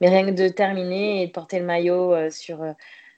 mais 0.00 0.08
rien 0.08 0.26
que 0.26 0.32
de 0.32 0.48
terminer 0.48 1.22
et 1.22 1.28
de 1.28 1.30
porter 1.30 1.60
le 1.60 1.66
maillot 1.66 2.30
sur 2.30 2.64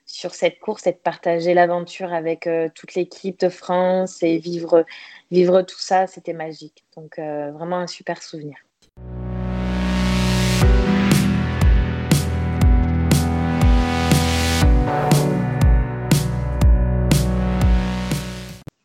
sur 0.05 0.35
cette 0.35 0.59
course 0.59 0.85
et 0.85 0.91
de 0.91 0.97
partager 0.97 1.55
l'aventure 1.55 2.13
avec 2.13 2.47
toute 2.75 2.93
l'équipe 2.93 3.39
de 3.39 3.49
France 3.49 4.21
et 4.21 4.37
vivre, 4.37 4.85
vivre 5.31 5.61
tout 5.61 5.79
ça, 5.79 6.07
c'était 6.07 6.33
magique. 6.33 6.85
Donc 6.95 7.19
euh, 7.19 7.51
vraiment 7.51 7.77
un 7.77 7.87
super 7.87 8.21
souvenir. 8.21 8.57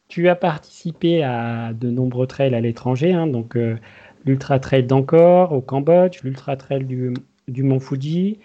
Tu 0.08 0.28
as 0.28 0.36
participé 0.36 1.22
à 1.22 1.72
de 1.72 1.90
nombreux 1.90 2.26
trails 2.26 2.54
à 2.54 2.60
l'étranger, 2.60 3.14
hein, 3.14 3.26
donc 3.26 3.56
euh, 3.56 3.78
l'Ultra 4.26 4.58
Trail 4.58 4.84
d'Angkor 4.84 5.52
au 5.52 5.62
Cambodge, 5.62 6.22
l'Ultra 6.22 6.56
Trail 6.56 6.84
du, 6.84 7.62
Mont 7.62 7.80
Fuji, 7.80 8.38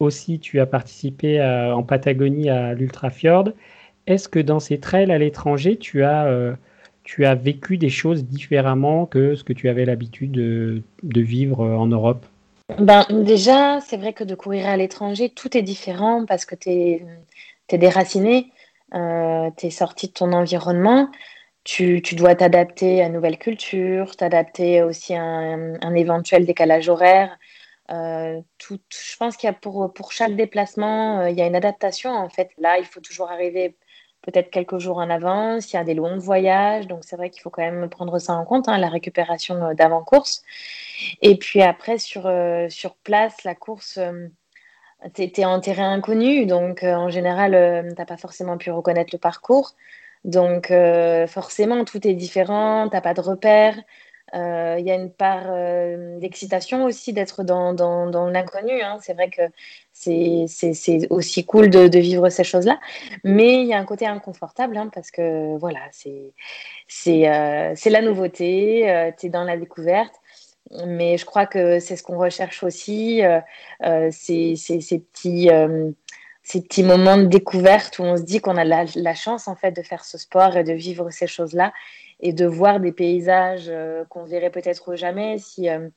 aussi, 0.00 0.40
tu 0.40 0.58
as 0.58 0.66
participé 0.66 1.40
en 1.40 1.84
Patagonie 1.84 2.50
à 2.50 2.74
l'Ultra 2.74 3.10
Fjord. 3.10 3.50
est-ce 4.08 4.28
que 4.28 4.40
dans 4.40 4.58
ces 4.58 4.80
trails 4.80 5.12
à 5.12 5.18
l'étranger, 5.18 5.76
tu 5.76 6.02
as, 6.02 6.26
euh, 6.26 6.54
tu 7.04 7.26
as 7.26 7.34
vécu 7.34 7.76
des 7.76 7.90
choses 7.90 8.24
différemment 8.24 9.06
que 9.06 9.34
ce 9.34 9.44
que 9.44 9.52
tu 9.52 9.68
avais 9.68 9.84
l'habitude 9.84 10.32
de, 10.32 10.82
vivre 11.20 11.64
en 11.64 11.86
Europe? 11.86 12.26
Ben, 12.78 13.04
Déjà, 13.10 13.80
c'est 13.80 13.98
vrai 13.98 14.14
que 14.14 14.24
de 14.24 14.34
courir 14.34 14.66
à 14.66 14.76
l'étranger, 14.76 15.28
tout 15.28 15.56
est 15.56 15.62
différent 15.62 16.24
parce 16.26 16.46
que 16.46 16.54
tu 16.54 16.70
es, 16.70 17.06
déraciné, 17.70 18.50
euh, 18.94 19.50
tu 19.56 19.66
es 19.66 19.70
sorti 19.70 20.08
de 20.08 20.12
ton 20.12 20.32
environnement. 20.32 21.10
Tu, 21.62 22.00
dois 22.12 22.34
t'adapter 22.34 23.02
à 23.02 23.06
une 23.06 23.14
nouvelle 23.14 23.38
culture, 23.38 24.16
t'adapter 24.16 24.82
aussi 24.82 25.14
à 25.14 25.22
un, 25.22 25.94
éventuel 25.94 26.46
décalage 26.46 26.88
horaire. 26.88 27.38
Euh, 27.90 28.40
tout, 28.58 28.80
je 28.90 29.16
pense 29.18 29.36
qu'il 29.36 29.46
y 29.46 29.50
a 29.50 29.52
pour, 29.52 29.92
pour 29.92 30.12
chaque 30.12 30.36
déplacement, 30.36 31.20
euh, 31.20 31.30
il 31.30 31.36
y 31.36 31.42
a 31.42 31.46
une 31.46 31.54
adaptation 31.54 32.10
en 32.10 32.30
fait. 32.30 32.50
Là, 32.58 32.78
il 32.78 32.86
faut 32.86 33.00
toujours 33.00 33.30
arriver 33.30 33.76
peut-être 34.24 34.50
quelques 34.50 34.78
jours 34.78 34.98
en 34.98 35.10
avance, 35.10 35.72
il 35.72 35.76
y 35.76 35.78
a 35.78 35.84
des 35.84 35.94
longs 35.94 36.18
voyages, 36.18 36.86
donc 36.86 37.04
c'est 37.04 37.16
vrai 37.16 37.30
qu'il 37.30 37.42
faut 37.42 37.50
quand 37.50 37.62
même 37.62 37.88
prendre 37.88 38.18
ça 38.18 38.32
en 38.34 38.44
compte, 38.44 38.68
hein, 38.68 38.78
la 38.78 38.88
récupération 38.88 39.56
euh, 39.62 39.74
d'avant-course. 39.74 40.42
Et 41.22 41.36
puis 41.36 41.62
après, 41.62 41.98
sur, 41.98 42.26
euh, 42.26 42.68
sur 42.70 42.94
place, 42.96 43.44
la 43.44 43.54
course, 43.54 43.98
euh, 43.98 44.28
tu 45.14 45.44
en 45.44 45.60
terrain 45.60 45.92
inconnu, 45.92 46.46
donc 46.46 46.82
en 46.82 47.10
général, 47.10 47.52
tu 47.90 47.94
n'as 47.94 48.06
pas 48.06 48.16
forcément 48.16 48.56
pu 48.56 48.70
reconnaître 48.70 49.10
le 49.12 49.18
parcours. 49.18 49.74
Donc 50.24 50.72
forcément, 51.28 51.84
tout 51.84 52.06
est 52.08 52.14
différent, 52.14 52.88
tu 52.88 52.94
n'as 52.94 53.02
pas 53.02 53.12
de 53.12 53.20
repères. 53.20 53.76
Euh, 54.34 54.76
il 54.80 54.86
y 54.86 54.90
a 54.90 54.96
une 54.96 55.12
part 55.12 55.44
euh, 55.46 56.18
d'excitation 56.18 56.84
aussi 56.84 57.12
d'être 57.12 57.44
dans, 57.44 57.72
dans, 57.72 58.28
l'inconnu. 58.28 58.82
Hein. 58.82 58.98
C'est 59.00 59.14
vrai 59.14 59.30
que 59.30 59.42
c'est 59.92 61.06
aussi 61.10 61.44
cool 61.44 61.70
de, 61.70 61.98
vivre 61.98 62.28
ces 62.30 62.42
choses-là. 62.42 62.80
Mais 63.22 63.60
il 63.60 63.66
y 63.66 63.74
a 63.74 63.78
un 63.78 63.84
côté 63.84 64.06
inconfortable 64.06 64.76
hein, 64.76 64.90
parce 64.92 65.10
que 65.10 65.56
voilà, 65.56 65.80
c'est 65.92 67.28
euh, 67.28 67.74
la 67.86 68.02
nouveauté, 68.02 69.12
tu 69.18 69.26
es 69.26 69.28
dans 69.28 69.44
la 69.44 69.56
découverte. 69.56 70.14
Mais 70.86 71.18
je 71.18 71.26
crois 71.26 71.46
que 71.46 71.78
c'est 71.78 71.94
ce 71.94 72.02
qu'on 72.02 72.18
recherche 72.18 72.62
aussi, 72.64 73.20
ces, 74.10 74.56
ces, 74.56 74.98
petits 74.98 75.50
ces 76.42 76.62
petits 76.62 76.82
moments 76.82 77.18
de 77.18 77.26
découverte 77.26 77.98
où 77.98 78.02
on 78.02 78.16
se 78.16 78.22
dit 78.22 78.40
qu'on 78.40 78.56
a 78.56 78.64
la, 78.64 78.84
la, 78.96 79.14
chance 79.14 79.46
en 79.46 79.54
fait 79.56 79.72
de 79.72 79.82
faire 79.82 80.04
ce 80.04 80.18
sport 80.18 80.56
et 80.56 80.64
de 80.64 80.72
vivre 80.72 81.10
ces 81.10 81.26
choses-là 81.26 81.72
et 82.20 82.32
de 82.32 82.46
voir 82.46 82.80
des 82.80 82.92
paysages 82.92 83.66
euh, 83.68 84.04
qu'on 84.08 84.24
verrait 84.24 84.50
peut-être 84.50 84.94
jamais 84.96 85.38
si, 85.38 85.68
euh, 85.68 85.88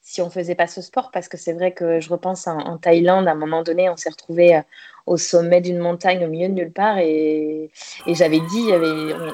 si 0.00 0.22
on 0.22 0.30
faisait 0.30 0.54
pas 0.54 0.66
ce 0.66 0.80
sport. 0.80 1.10
Parce 1.12 1.28
que 1.28 1.36
c'est 1.36 1.52
vrai 1.52 1.72
que 1.72 2.00
je 2.00 2.08
repense 2.08 2.46
en, 2.46 2.78
Thaïlande, 2.78 3.28
à 3.28 3.32
un 3.32 3.36
moment 3.36 3.62
donné, 3.62 3.88
on 3.90 3.96
s'est 3.96 4.10
retrouvé 4.10 4.56
euh, 4.56 4.60
au 5.06 5.16
sommet 5.16 5.60
d'une 5.60 5.78
montagne 5.78 6.24
au 6.24 6.28
milieu 6.28 6.48
de 6.48 6.54
nulle 6.54 6.72
part 6.72 6.98
et, 6.98 7.70
et 8.06 8.14
j'avais 8.16 8.40
dit, 8.40 8.70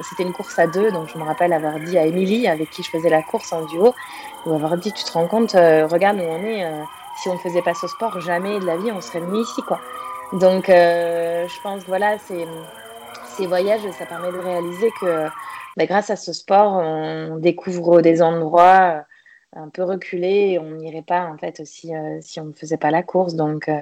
c'était 0.07 0.21
une 0.21 0.31
course 0.31 0.59
à 0.59 0.67
deux, 0.67 0.91
donc 0.91 1.09
je 1.11 1.17
me 1.17 1.23
rappelle 1.23 1.51
avoir 1.51 1.79
dit 1.79 1.97
à 1.97 2.05
Émilie, 2.05 2.47
avec 2.47 2.69
qui 2.69 2.83
je 2.83 2.91
faisais 2.91 3.09
la 3.09 3.23
course 3.23 3.51
en 3.53 3.65
duo, 3.65 3.95
ou 4.45 4.53
avoir 4.53 4.77
dit, 4.77 4.91
tu 4.91 5.03
te 5.03 5.11
rends 5.13 5.27
compte, 5.27 5.53
regarde 5.53 6.19
où 6.19 6.21
on 6.21 6.43
est, 6.43 6.63
si 7.19 7.27
on 7.27 7.33
ne 7.33 7.39
faisait 7.39 7.63
pas 7.63 7.73
ce 7.73 7.87
sport, 7.87 8.21
jamais 8.21 8.59
de 8.59 8.65
la 8.67 8.77
vie 8.77 8.91
on 8.91 9.01
serait 9.01 9.21
venu 9.21 9.39
ici, 9.39 9.63
quoi. 9.63 9.81
Donc, 10.33 10.65
je 10.67 11.61
pense, 11.63 11.81
voilà, 11.87 12.19
ces 12.19 13.47
voyages, 13.47 13.81
ça 13.97 14.05
permet 14.05 14.31
de 14.31 14.37
réaliser 14.37 14.91
que 15.01 15.27
bah, 15.77 15.85
grâce 15.85 16.09
à 16.09 16.15
ce 16.15 16.33
sport, 16.33 16.73
on 16.73 17.37
découvre 17.37 18.01
des 18.01 18.21
endroits 18.21 19.05
euh, 19.55 19.59
un 19.59 19.69
peu 19.69 19.83
reculés 19.83 20.51
et 20.51 20.59
on 20.59 20.71
n'irait 20.71 21.03
pas 21.03 21.25
en 21.25 21.37
fait 21.37 21.59
aussi 21.59 21.95
euh, 21.95 22.19
si 22.21 22.39
on 22.39 22.45
ne 22.45 22.53
faisait 22.53 22.77
pas 22.77 22.91
la 22.91 23.03
course. 23.03 23.35
Donc, 23.35 23.69
euh, 23.69 23.81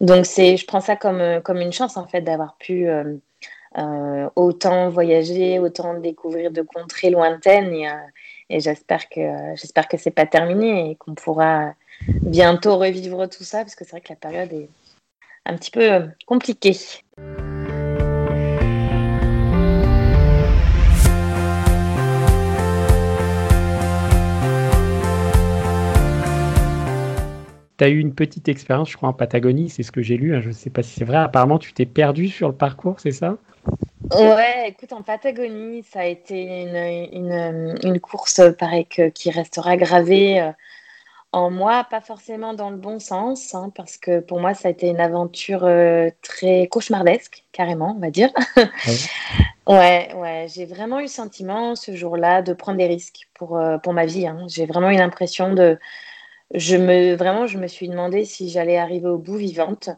donc 0.00 0.26
c'est, 0.26 0.56
je 0.56 0.66
prends 0.66 0.80
ça 0.80 0.96
comme, 0.96 1.40
comme 1.42 1.58
une 1.58 1.72
chance 1.72 1.96
en 1.96 2.06
fait 2.06 2.22
d'avoir 2.22 2.56
pu 2.56 2.88
autant 4.34 4.88
voyager, 4.88 5.58
autant 5.58 5.94
découvrir 5.94 6.50
de 6.50 6.62
contrées 6.62 7.10
lointaines 7.10 7.72
et, 7.72 7.88
et 8.50 8.60
j'espère 8.60 9.08
que 9.08 9.20
j'espère 9.54 9.86
que 9.88 9.96
c'est 9.96 10.10
pas 10.10 10.26
terminé 10.26 10.90
et 10.90 10.96
qu'on 10.96 11.14
pourra 11.14 11.74
bientôt 12.08 12.76
revivre 12.76 13.28
tout 13.28 13.44
ça 13.44 13.58
parce 13.58 13.74
que 13.74 13.84
c'est 13.84 13.92
vrai 13.92 14.00
que 14.00 14.08
la 14.08 14.16
période 14.16 14.52
est 14.52 14.68
un 15.46 15.56
petit 15.56 15.70
peu 15.70 16.08
compliquée. 16.26 16.76
Tu 27.78 27.84
as 27.84 27.88
eu 27.88 27.98
une 27.98 28.14
petite 28.14 28.48
expérience, 28.48 28.90
je 28.90 28.96
crois, 28.96 29.08
en 29.08 29.12
Patagonie, 29.12 29.70
c'est 29.70 29.82
ce 29.82 29.92
que 29.92 30.02
j'ai 30.02 30.16
lu, 30.16 30.34
hein, 30.34 30.40
je 30.40 30.48
ne 30.48 30.52
sais 30.52 30.70
pas 30.70 30.82
si 30.82 30.98
c'est 30.98 31.04
vrai. 31.04 31.18
Apparemment, 31.18 31.58
tu 31.58 31.72
t'es 31.72 31.86
perdu 31.86 32.28
sur 32.28 32.48
le 32.48 32.54
parcours, 32.54 32.98
c'est 33.00 33.12
ça? 33.12 33.36
Ouais, 34.12 34.68
écoute, 34.68 34.92
en 34.92 35.02
Patagonie, 35.02 35.84
ça 35.84 36.00
a 36.00 36.04
été 36.04 36.42
une, 36.42 37.76
une, 37.82 38.00
course, 38.00 38.40
pareil, 38.58 38.86
qui 38.86 39.30
restera 39.30 39.76
gravée 39.76 40.40
euh, 40.40 40.50
en 41.32 41.50
moi, 41.50 41.86
pas 41.88 42.00
forcément 42.00 42.54
dans 42.54 42.70
le 42.70 42.76
bon 42.76 42.98
sens, 42.98 43.54
hein, 43.54 43.70
parce 43.74 43.96
que 43.96 44.20
pour 44.20 44.40
moi, 44.40 44.54
ça 44.54 44.68
a 44.68 44.70
été 44.70 44.88
une 44.88 45.00
aventure 45.00 45.64
euh, 45.64 46.08
très 46.22 46.66
cauchemardesque, 46.68 47.44
carrément, 47.52 47.94
on 47.96 48.00
va 48.00 48.10
dire. 48.10 48.30
ouais, 49.66 50.12
ouais, 50.14 50.46
j'ai 50.48 50.64
vraiment 50.64 50.98
eu 50.98 51.02
le 51.02 51.08
sentiment 51.08 51.76
ce 51.76 51.94
jour-là 51.94 52.42
de 52.42 52.54
prendre 52.54 52.78
des 52.78 52.86
risques 52.86 53.28
pour, 53.34 53.58
euh, 53.58 53.78
pour 53.78 53.92
ma 53.92 54.06
vie. 54.06 54.26
Hein. 54.26 54.46
J'ai 54.48 54.66
vraiment 54.66 54.90
eu 54.90 54.96
l'impression 54.96 55.52
de 55.52 55.78
je 56.54 56.76
me, 56.76 57.14
vraiment, 57.14 57.46
je 57.46 57.58
me 57.58 57.66
suis 57.66 57.88
demandé 57.88 58.24
si 58.24 58.48
j'allais 58.50 58.78
arriver 58.78 59.08
au 59.08 59.18
bout 59.18 59.36
vivante. 59.36 59.90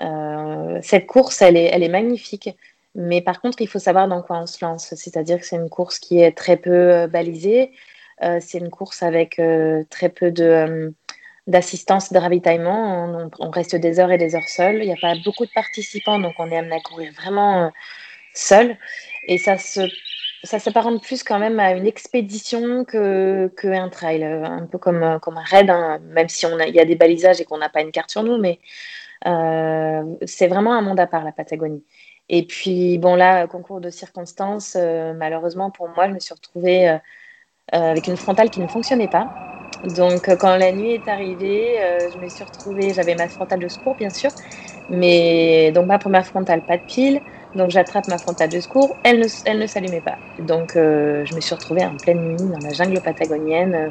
Euh, 0.00 0.78
cette 0.82 1.06
course, 1.06 1.40
elle 1.42 1.56
est, 1.56 1.70
elle 1.72 1.82
est 1.82 1.88
magnifique. 1.88 2.50
Mais 2.94 3.20
par 3.22 3.40
contre, 3.40 3.60
il 3.60 3.68
faut 3.68 3.78
savoir 3.78 4.08
dans 4.08 4.22
quoi 4.22 4.38
on 4.38 4.46
se 4.46 4.64
lance. 4.64 4.94
C'est-à-dire 4.94 5.40
que 5.40 5.46
c'est 5.46 5.56
une 5.56 5.70
course 5.70 5.98
qui 5.98 6.20
est 6.20 6.36
très 6.36 6.56
peu 6.56 6.70
euh, 6.70 7.06
balisée. 7.08 7.72
Euh, 8.22 8.38
c'est 8.40 8.58
une 8.58 8.70
course 8.70 9.02
avec 9.02 9.40
très 9.90 10.08
peu 10.08 10.30
de, 10.30 10.94
d'assistance 11.46 12.12
de 12.12 12.18
ravitaillement. 12.18 13.30
On, 13.40 13.50
reste 13.50 13.76
des 13.76 13.98
heures 13.98 14.12
et 14.12 14.18
des 14.18 14.36
heures 14.36 14.48
seuls. 14.48 14.76
Il 14.82 14.86
n'y 14.86 14.92
a 14.92 15.00
pas 15.00 15.14
beaucoup 15.24 15.46
de 15.46 15.50
participants, 15.52 16.18
donc 16.20 16.34
on 16.38 16.50
est 16.50 16.56
amené 16.56 16.76
à 16.76 16.80
courir 16.80 17.12
vraiment 17.14 17.72
seul. 18.34 18.76
Et 19.26 19.38
ça 19.38 19.58
se 19.58 19.80
ça 20.44 20.58
s'apparente 20.60 21.02
plus 21.02 21.22
quand 21.24 21.38
même 21.40 21.60
à 21.60 21.72
une 21.72 21.86
expédition 21.86 22.84
que, 22.84 23.50
un 23.64 23.88
trail, 23.88 24.24
un 24.24 24.66
peu 24.66 24.78
comme, 24.78 25.18
comme 25.20 25.38
un 25.38 25.42
raid, 25.44 25.70
hein, 25.70 25.98
même 26.04 26.28
si 26.28 26.46
on 26.46 26.58
il 26.60 26.74
y 26.74 26.80
a 26.80 26.84
des 26.84 26.96
balisages 26.96 27.40
et 27.40 27.44
qu'on 27.44 27.58
n'a 27.58 27.68
pas 27.70 27.82
une 27.82 27.92
carte 27.92 28.10
sur 28.10 28.22
nous, 28.22 28.38
mais 28.38 28.60
euh, 29.26 30.04
c'est 30.26 30.48
vraiment 30.48 30.74
un 30.74 30.82
monde 30.82 31.00
à 31.00 31.06
part 31.06 31.24
la 31.24 31.32
Patagonie. 31.32 31.84
Et 32.28 32.46
puis 32.46 32.98
bon 32.98 33.16
là, 33.16 33.46
concours 33.48 33.80
de 33.80 33.90
circonstances, 33.90 34.76
euh, 34.78 35.14
malheureusement 35.14 35.70
pour 35.70 35.88
moi, 35.90 36.08
je 36.08 36.14
me 36.14 36.20
suis 36.20 36.34
retrouvée 36.34 36.88
euh, 36.90 36.98
avec 37.72 38.06
une 38.06 38.16
frontale 38.16 38.50
qui 38.50 38.60
ne 38.60 38.68
fonctionnait 38.68 39.08
pas. 39.08 39.30
Donc 39.84 40.28
quand 40.38 40.56
la 40.56 40.72
nuit 40.72 40.92
est 40.92 41.08
arrivée, 41.08 41.76
je 42.12 42.18
me 42.18 42.28
suis 42.28 42.44
retrouvée, 42.44 42.94
j'avais 42.94 43.14
ma 43.16 43.28
frontale 43.28 43.60
de 43.60 43.68
secours 43.68 43.96
bien 43.96 44.10
sûr, 44.10 44.30
mais 44.88 45.72
donc 45.72 45.86
ma 45.86 45.98
première 45.98 46.26
frontale, 46.26 46.64
pas 46.64 46.78
de 46.78 46.84
pile. 46.86 47.22
Donc 47.54 47.70
j'attrape 47.70 48.08
ma 48.08 48.18
frontale 48.18 48.50
de 48.50 48.60
secours, 48.60 49.00
elle 49.04 49.20
ne, 49.20 49.26
elle 49.44 49.58
ne 49.58 49.66
s'allumait 49.66 50.00
pas. 50.00 50.18
Donc 50.38 50.76
euh, 50.76 51.24
je 51.24 51.34
me 51.34 51.40
suis 51.40 51.54
retrouvée 51.54 51.84
en 51.84 51.98
pleine 51.98 52.22
nuit 52.22 52.38
dans 52.38 52.60
la 52.60 52.72
jungle 52.72 53.00
patagonienne, 53.00 53.74
euh, 53.74 53.90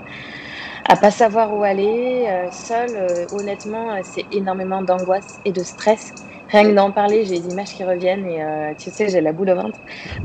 à 0.90 0.98
pas 0.98 1.12
savoir 1.12 1.54
où 1.56 1.64
aller, 1.64 2.28
euh, 2.30 2.50
seule. 2.52 3.28
honnêtement, 3.32 4.02
c'est 4.04 4.28
énormément 4.32 4.82
d'angoisse 4.82 5.40
et 5.46 5.52
de 5.54 5.64
stress. 5.64 6.14
Rien 6.50 6.66
que 6.66 6.76
d'en 6.76 6.92
parler, 6.92 7.26
j'ai 7.26 7.40
des 7.40 7.48
images 7.48 7.74
qui 7.74 7.84
reviennent 7.84 8.26
et 8.28 8.76
tu 8.78 8.92
sais, 8.92 9.10
j'ai 9.10 9.22
la 9.22 9.34
boule 9.34 9.50
au 9.52 9.56
ventre 9.56 9.80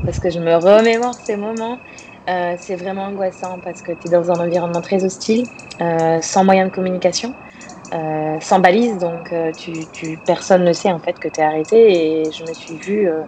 parce 0.05 0.19
que 0.19 0.29
je 0.29 0.39
me 0.39 0.55
remémore 0.55 1.15
ces 1.19 1.37
moments. 1.37 1.81
c'est 2.27 2.75
vraiment 2.75 3.03
angoissant 3.05 3.59
parce 3.61 3.81
que 3.81 3.93
tu 3.93 4.07
es 4.07 4.11
dans 4.11 4.29
un 4.31 4.39
environnement 4.45 4.81
très 4.81 5.05
hostile, 5.05 5.49
sans 5.79 6.43
moyen 6.43 6.65
de 6.65 6.71
communication. 6.71 7.35
Euh, 7.91 8.39
sans 8.39 8.59
balise, 8.59 8.99
donc 8.99 9.31
euh, 9.31 9.51
tu, 9.53 9.89
personne 10.23 10.63
ne 10.63 10.73
sait 10.73 10.91
en 10.91 10.99
fait 10.99 11.17
que 11.17 11.27
tu 11.27 11.39
es 11.39 11.43
arrêté 11.43 12.27
et 12.27 12.31
je 12.31 12.45
me 12.45 12.53
suis 12.53 12.77
vue 12.77 13.09
euh, 13.09 13.25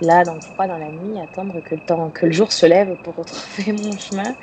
là 0.00 0.22
dans 0.24 0.34
le 0.36 0.40
froid, 0.40 0.68
dans 0.68 0.78
la 0.78 0.92
nuit, 0.92 1.18
attendre 1.20 1.60
que 1.62 1.74
le, 1.74 1.80
temps, 1.80 2.10
que 2.12 2.26
le 2.26 2.30
jour 2.32 2.52
se 2.52 2.64
lève 2.66 2.96
pour 2.98 3.16
retrouver 3.18 3.72
mon 3.72 3.96
chemin. 3.96 4.36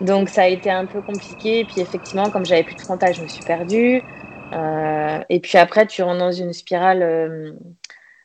Donc 0.00 0.28
ça 0.28 0.42
a 0.44 0.46
été 0.48 0.70
un 0.70 0.86
peu 0.86 1.02
compliqué, 1.02 1.60
et 1.60 1.64
puis 1.64 1.80
effectivement, 1.80 2.30
comme 2.30 2.44
j'avais 2.46 2.62
plus 2.64 2.76
de 2.76 2.80
frontal, 2.80 3.12
je 3.14 3.22
me 3.22 3.28
suis 3.28 3.44
perdue. 3.44 4.04
et 4.52 5.40
puis 5.42 5.58
après, 5.58 5.86
tu 5.86 6.02
rentres 6.02 6.18
dans 6.20 6.32
une 6.32 6.52
spirale 6.52 7.56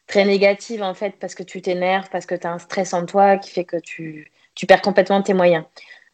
très 0.07 0.25
négative 0.25 0.83
en 0.83 0.93
fait, 0.93 1.11
parce 1.19 1.35
que 1.35 1.43
tu 1.43 1.61
t'énerves, 1.61 2.09
parce 2.11 2.25
que 2.27 2.35
tu 2.35 2.47
as 2.47 2.51
un 2.51 2.59
stress 2.59 2.93
en 2.93 3.05
toi 3.05 3.37
qui 3.37 3.51
fait 3.51 3.65
que 3.65 3.77
tu, 3.77 4.31
tu 4.55 4.65
perds 4.67 4.81
complètement 4.83 5.21
tes 5.21 5.33
moyens. 5.33 5.65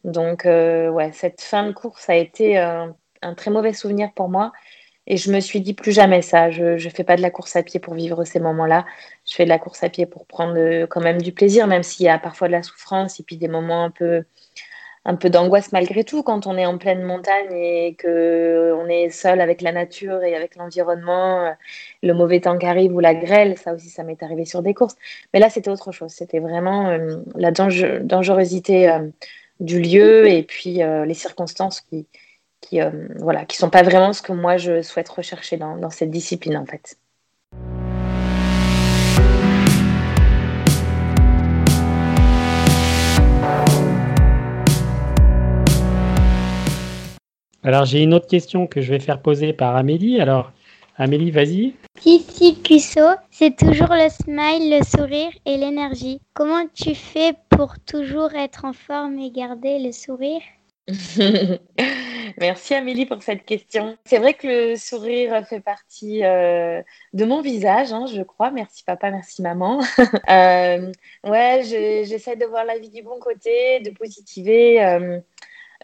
Donc 0.05 0.45
ouais, 0.45 1.11
cette 1.13 1.41
fin 1.41 1.65
de 1.67 1.73
course 1.73 2.09
a 2.09 2.15
été 2.15 2.57
un 3.21 3.33
très 3.35 3.51
mauvais 3.51 3.73
souvenir 3.73 4.11
pour 4.13 4.29
moi. 4.29 4.51
Et 5.07 5.17
je 5.17 5.31
me 5.31 5.39
suis 5.39 5.61
dit 5.61 5.73
plus 5.73 5.91
jamais 5.91 6.21
ça. 6.21 6.51
Je 6.51 6.73
ne 6.73 6.89
fais 6.89 7.03
pas 7.03 7.15
de 7.15 7.21
la 7.21 7.31
course 7.31 7.55
à 7.55 7.63
pied 7.63 7.79
pour 7.79 7.95
vivre 7.95 8.23
ces 8.23 8.39
moments-là. 8.39 8.85
Je 9.25 9.35
fais 9.35 9.45
de 9.45 9.49
la 9.49 9.59
course 9.59 9.83
à 9.83 9.89
pied 9.89 10.05
pour 10.05 10.25
prendre 10.27 10.85
quand 10.85 11.01
même 11.01 11.21
du 11.21 11.31
plaisir, 11.33 11.67
même 11.67 11.83
s'il 11.83 12.05
y 12.05 12.09
a 12.09 12.19
parfois 12.19 12.47
de 12.47 12.53
la 12.53 12.63
souffrance 12.63 13.19
et 13.19 13.23
puis 13.23 13.37
des 13.37 13.47
moments 13.47 13.83
un 13.85 13.89
peu, 13.91 14.23
un 15.05 15.15
peu 15.15 15.29
d'angoisse 15.29 15.71
malgré 15.71 16.03
tout 16.03 16.21
quand 16.23 16.45
on 16.47 16.57
est 16.57 16.65
en 16.65 16.77
pleine 16.77 17.03
montagne 17.03 17.51
et 17.53 17.95
que 17.95 18.73
on 18.77 18.87
est 18.87 19.09
seul 19.09 19.41
avec 19.41 19.61
la 19.61 19.71
nature 19.71 20.23
et 20.23 20.35
avec 20.35 20.55
l'environnement, 20.55 21.45
euh, 21.45 21.51
le 22.03 22.13
mauvais 22.13 22.39
temps 22.41 22.57
qui 22.57 22.65
arrive 22.67 22.93
ou 22.93 22.99
la 22.99 23.15
grêle, 23.15 23.57
ça 23.57 23.73
aussi 23.73 23.89
ça 23.89 24.03
m'est 24.03 24.21
arrivé 24.21 24.45
sur 24.45 24.61
des 24.61 24.73
courses. 24.73 24.95
Mais 25.33 25.39
là 25.39 25.49
c'était 25.49 25.71
autre 25.71 25.91
chose, 25.91 26.11
c'était 26.11 26.39
vraiment 26.39 26.89
euh, 26.89 27.17
la 27.35 27.51
dangerosité 27.51 28.89
euh, 28.89 29.07
du 29.59 29.81
lieu 29.81 30.27
et 30.27 30.43
puis 30.43 30.81
les 31.05 31.13
circonstances 31.13 31.81
qui 31.81 32.07
qui 32.61 32.79
voilà 33.17 33.45
qui 33.45 33.57
sont 33.57 33.69
pas 33.69 33.83
vraiment 33.83 34.13
ce 34.13 34.21
que 34.21 34.31
moi 34.31 34.57
je 34.57 34.81
souhaite 34.81 35.09
rechercher 35.09 35.57
dans, 35.57 35.77
dans 35.77 35.89
cette 35.89 36.11
discipline 36.11 36.57
en 36.57 36.65
fait. 36.65 36.97
Alors 47.63 47.85
j'ai 47.85 48.01
une 48.01 48.13
autre 48.15 48.27
question 48.27 48.65
que 48.65 48.81
je 48.81 48.91
vais 48.91 48.99
faire 48.99 49.21
poser 49.21 49.53
par 49.53 49.75
Amélie. 49.75 50.19
Alors 50.19 50.51
Amélie, 50.97 51.31
vas-y. 51.31 51.75
Cici 51.99 52.61
Cusso, 52.61 53.15
c'est 53.29 53.55
toujours 53.55 53.91
le 53.91 54.09
smile, 54.09 54.77
le 54.77 54.83
sourire 54.83 55.31
et 55.45 55.57
l'énergie. 55.57 56.21
Comment 56.33 56.65
tu 56.73 56.95
fais 56.95 57.33
pour 57.49 57.75
toujours 57.79 58.33
être 58.33 58.65
en 58.65 58.73
forme 58.73 59.19
et 59.19 59.31
garder 59.31 59.79
le 59.79 59.91
sourire? 59.91 60.41
Merci 62.39 62.73
Amélie 62.73 63.05
pour 63.05 63.21
cette 63.21 63.45
question. 63.45 63.97
C'est 64.05 64.17
vrai 64.17 64.33
que 64.33 64.71
le 64.71 64.75
sourire 64.75 65.45
fait 65.47 65.59
partie 65.59 66.23
euh, 66.23 66.81
de 67.13 67.25
mon 67.25 67.41
visage, 67.41 67.91
hein, 67.91 68.05
je 68.07 68.21
crois. 68.21 68.51
Merci 68.51 68.83
papa, 68.83 69.11
merci 69.11 69.41
maman. 69.41 69.81
euh, 70.29 70.91
ouais, 71.23 71.61
j'essaie 71.63 72.35
de 72.35 72.45
voir 72.45 72.65
la 72.65 72.77
vie 72.77 72.89
du 72.89 73.03
bon 73.03 73.19
côté, 73.19 73.79
de 73.81 73.91
positiver. 73.91 74.83
Euh, 74.83 75.19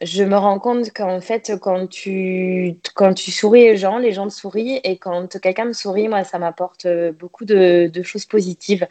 je 0.02 0.24
me 0.24 0.38
rends 0.38 0.60
compte 0.60 0.92
qu'en 0.94 1.22
fait, 1.22 1.54
quand 1.60 1.88
tu, 1.88 2.80
quand 2.96 3.14
tu 3.14 3.32
souris 3.32 3.72
aux 3.72 3.76
gens, 3.76 3.98
les 3.98 4.14
gens 4.14 4.28
te 4.28 4.34
sourient. 4.34 4.80
Et 4.84 4.98
quand 4.98 5.40
quelqu'un 5.40 5.66
me 5.66 5.74
sourit, 5.74 6.08
moi, 6.08 6.24
ça 6.24 6.38
m'apporte 6.40 6.88
beaucoup 7.20 7.46
de, 7.46 7.90
de, 7.92 8.04
choses 8.04 8.26
positives. 8.26 8.88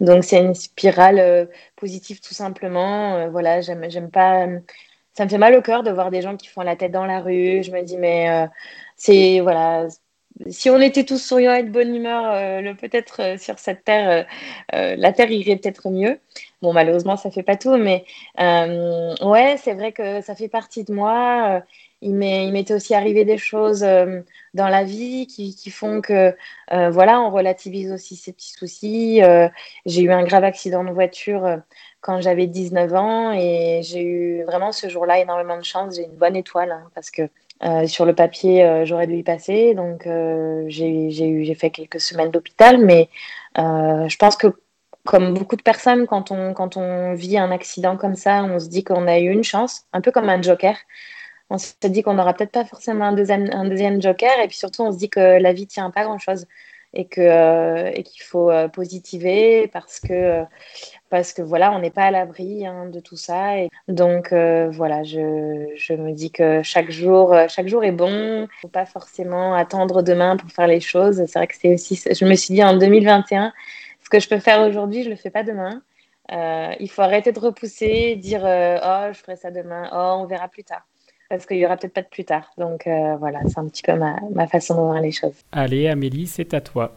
Donc, 0.00 0.24
c'est 0.24 0.40
une 0.40 0.54
spirale 0.54 1.48
positive, 1.76 2.20
tout 2.20 2.34
simplement. 2.34 3.28
Voilà, 3.30 3.60
j'aime 3.60 4.10
pas. 4.10 4.46
Ça 5.18 5.24
me 5.24 5.30
fait 5.30 5.38
mal 5.38 5.54
au 5.56 5.62
cœur 5.62 5.82
de 5.82 5.90
voir 5.90 6.10
des 6.10 6.22
gens 6.22 6.36
qui 6.36 6.46
font 6.46 6.62
la 6.62 6.76
tête 6.76 6.92
dans 6.92 7.04
la 7.04 7.20
rue. 7.20 7.62
Je 7.64 7.72
me 7.72 7.82
dis, 7.82 7.96
mais 7.96 8.48
c'est. 8.96 9.40
Voilà 9.40 9.88
si 10.48 10.70
on 10.70 10.80
était 10.80 11.04
tous 11.04 11.18
souriants 11.18 11.54
et 11.54 11.62
de 11.62 11.70
bonne 11.70 11.94
humeur, 11.94 12.24
euh, 12.32 12.74
peut-être 12.74 13.22
euh, 13.22 13.38
sur 13.38 13.58
cette 13.58 13.84
terre, 13.84 14.26
euh, 14.74 14.96
la 14.96 15.12
terre 15.12 15.30
irait 15.30 15.56
peut-être 15.56 15.90
mieux. 15.90 16.20
Bon, 16.62 16.72
malheureusement, 16.72 17.16
ça 17.16 17.30
fait 17.30 17.42
pas 17.42 17.56
tout, 17.56 17.76
mais 17.76 18.04
ouais, 18.38 19.56
c'est 19.62 19.74
vrai 19.74 19.92
que 19.92 20.20
ça 20.22 20.34
fait 20.34 20.48
partie 20.48 20.84
de 20.84 20.92
moi. 20.92 21.62
il 22.02 22.14
m'était 22.14 22.74
aussi 22.74 22.94
arrivé 22.94 23.24
des 23.24 23.38
choses 23.38 23.80
dans 23.80 24.68
la 24.68 24.84
vie 24.84 25.26
qui 25.28 25.70
font 25.70 26.00
que, 26.00 26.34
voilà, 26.70 27.20
on 27.20 27.30
relativise 27.30 27.92
aussi 27.92 28.16
ces 28.16 28.32
petits 28.32 28.52
soucis. 28.52 29.20
j'ai 29.86 30.02
eu 30.02 30.10
un 30.10 30.24
grave 30.24 30.44
accident 30.44 30.82
de 30.82 30.90
voiture 30.90 31.60
quand 32.00 32.20
j'avais 32.20 32.46
19 32.46 32.94
ans 32.94 33.32
et 33.32 33.80
j'ai 33.82 34.02
eu 34.02 34.44
vraiment 34.44 34.72
ce 34.72 34.88
jour-là 34.88 35.18
énormément 35.18 35.56
de 35.56 35.64
chance. 35.64 35.96
J'ai 35.96 36.04
une 36.04 36.16
bonne 36.16 36.36
étoile 36.36 36.70
hein, 36.70 36.90
parce 36.94 37.10
que 37.10 37.28
euh, 37.64 37.86
sur 37.88 38.04
le 38.04 38.14
papier, 38.14 38.64
euh, 38.64 38.84
j'aurais 38.84 39.06
dû 39.06 39.16
y 39.16 39.22
passer. 39.22 39.74
Donc, 39.74 40.06
euh, 40.06 40.64
j'ai 40.68 41.54
fait 41.58 41.70
quelques 41.70 42.00
semaines 42.00 42.30
d'hôpital. 42.30 42.78
Mais 42.78 43.08
je 43.56 44.16
pense 44.16 44.36
que, 44.36 44.48
comme 45.04 45.34
beaucoup 45.34 45.56
de 45.56 45.62
personnes, 45.62 46.06
quand 46.06 46.30
on, 46.30 46.54
quand 46.54 46.76
on 46.76 47.14
vit 47.14 47.38
un 47.38 47.50
accident 47.50 47.96
comme 47.96 48.14
ça, 48.14 48.44
on 48.44 48.58
se 48.58 48.68
dit 48.68 48.84
qu'on 48.84 49.06
a 49.08 49.18
eu 49.18 49.30
une 49.30 49.44
chance, 49.44 49.84
un 49.92 50.00
peu 50.00 50.12
comme 50.12 50.28
un 50.28 50.40
joker. 50.42 50.76
On 51.50 51.58
se 51.58 51.72
dit 51.84 52.02
qu'on 52.02 52.14
n'aura 52.14 52.34
peut-être 52.34 52.52
pas 52.52 52.64
forcément 52.64 53.06
un 53.06 53.12
deuxième, 53.12 53.48
un 53.52 53.64
deuxième 53.64 54.02
joker. 54.02 54.38
Et 54.40 54.48
puis 54.48 54.56
surtout, 54.56 54.82
on 54.82 54.92
se 54.92 54.98
dit 54.98 55.10
que 55.10 55.38
la 55.40 55.52
vie 55.52 55.66
tient 55.66 55.90
pas 55.90 56.04
grand-chose 56.04 56.46
et 56.94 57.06
qu'il 57.06 58.22
faut 58.22 58.50
positiver 58.72 59.68
parce 59.68 60.00
que 60.00 60.44
parce 61.10 61.32
que 61.32 61.42
voilà, 61.42 61.72
on 61.72 61.78
n'est 61.78 61.90
pas 61.90 62.04
à 62.04 62.10
l'abri 62.10 62.66
hein, 62.66 62.86
de 62.86 63.00
tout 63.00 63.16
ça. 63.16 63.58
Et 63.58 63.68
donc 63.88 64.32
euh, 64.32 64.68
voilà, 64.70 65.04
je, 65.04 65.72
je, 65.76 65.92
me 65.94 66.12
dis 66.12 66.30
que 66.30 66.62
chaque 66.62 66.90
jour, 66.90 67.32
euh, 67.32 67.46
chaque 67.48 67.68
jour 67.68 67.84
est 67.84 67.92
bon. 67.92 68.46
Faut 68.60 68.68
pas 68.68 68.86
forcément 68.86 69.54
attendre 69.54 70.02
demain 70.02 70.36
pour 70.36 70.50
faire 70.50 70.66
les 70.66 70.80
choses. 70.80 71.24
C'est 71.26 71.38
vrai 71.38 71.46
que 71.46 71.56
c'est 71.56 71.74
aussi, 71.74 71.96
je 72.10 72.24
me 72.24 72.34
suis 72.34 72.54
dit 72.54 72.62
en 72.62 72.76
2021, 72.76 73.52
ce 74.04 74.08
que 74.10 74.20
je 74.20 74.28
peux 74.28 74.38
faire 74.38 74.66
aujourd'hui, 74.66 75.02
je 75.04 75.10
le 75.10 75.16
fais 75.16 75.30
pas 75.30 75.42
demain. 75.42 75.82
Euh, 76.32 76.74
il 76.78 76.90
faut 76.90 77.02
arrêter 77.02 77.32
de 77.32 77.40
repousser, 77.40 78.16
dire 78.16 78.42
oh 78.44 79.12
je 79.12 79.18
ferai 79.18 79.36
ça 79.36 79.50
demain, 79.50 79.88
oh 79.92 80.22
on 80.22 80.26
verra 80.26 80.48
plus 80.48 80.64
tard. 80.64 80.86
Parce 81.28 81.44
qu'il 81.46 81.58
y 81.58 81.66
aura 81.66 81.76
peut-être 81.76 81.92
pas 81.92 82.02
de 82.02 82.08
plus 82.08 82.24
tard. 82.24 82.50
Donc 82.56 82.84
voilà, 82.86 83.40
c'est 83.46 83.58
un 83.58 83.68
petit 83.68 83.82
peu 83.82 83.94
ma, 83.94 84.16
ma 84.34 84.46
façon 84.46 84.74
de 84.74 84.80
voir 84.80 85.00
les 85.00 85.12
choses. 85.12 85.34
Allez 85.52 85.88
Amélie, 85.88 86.26
c'est 86.26 86.54
à 86.54 86.60
toi. 86.60 86.96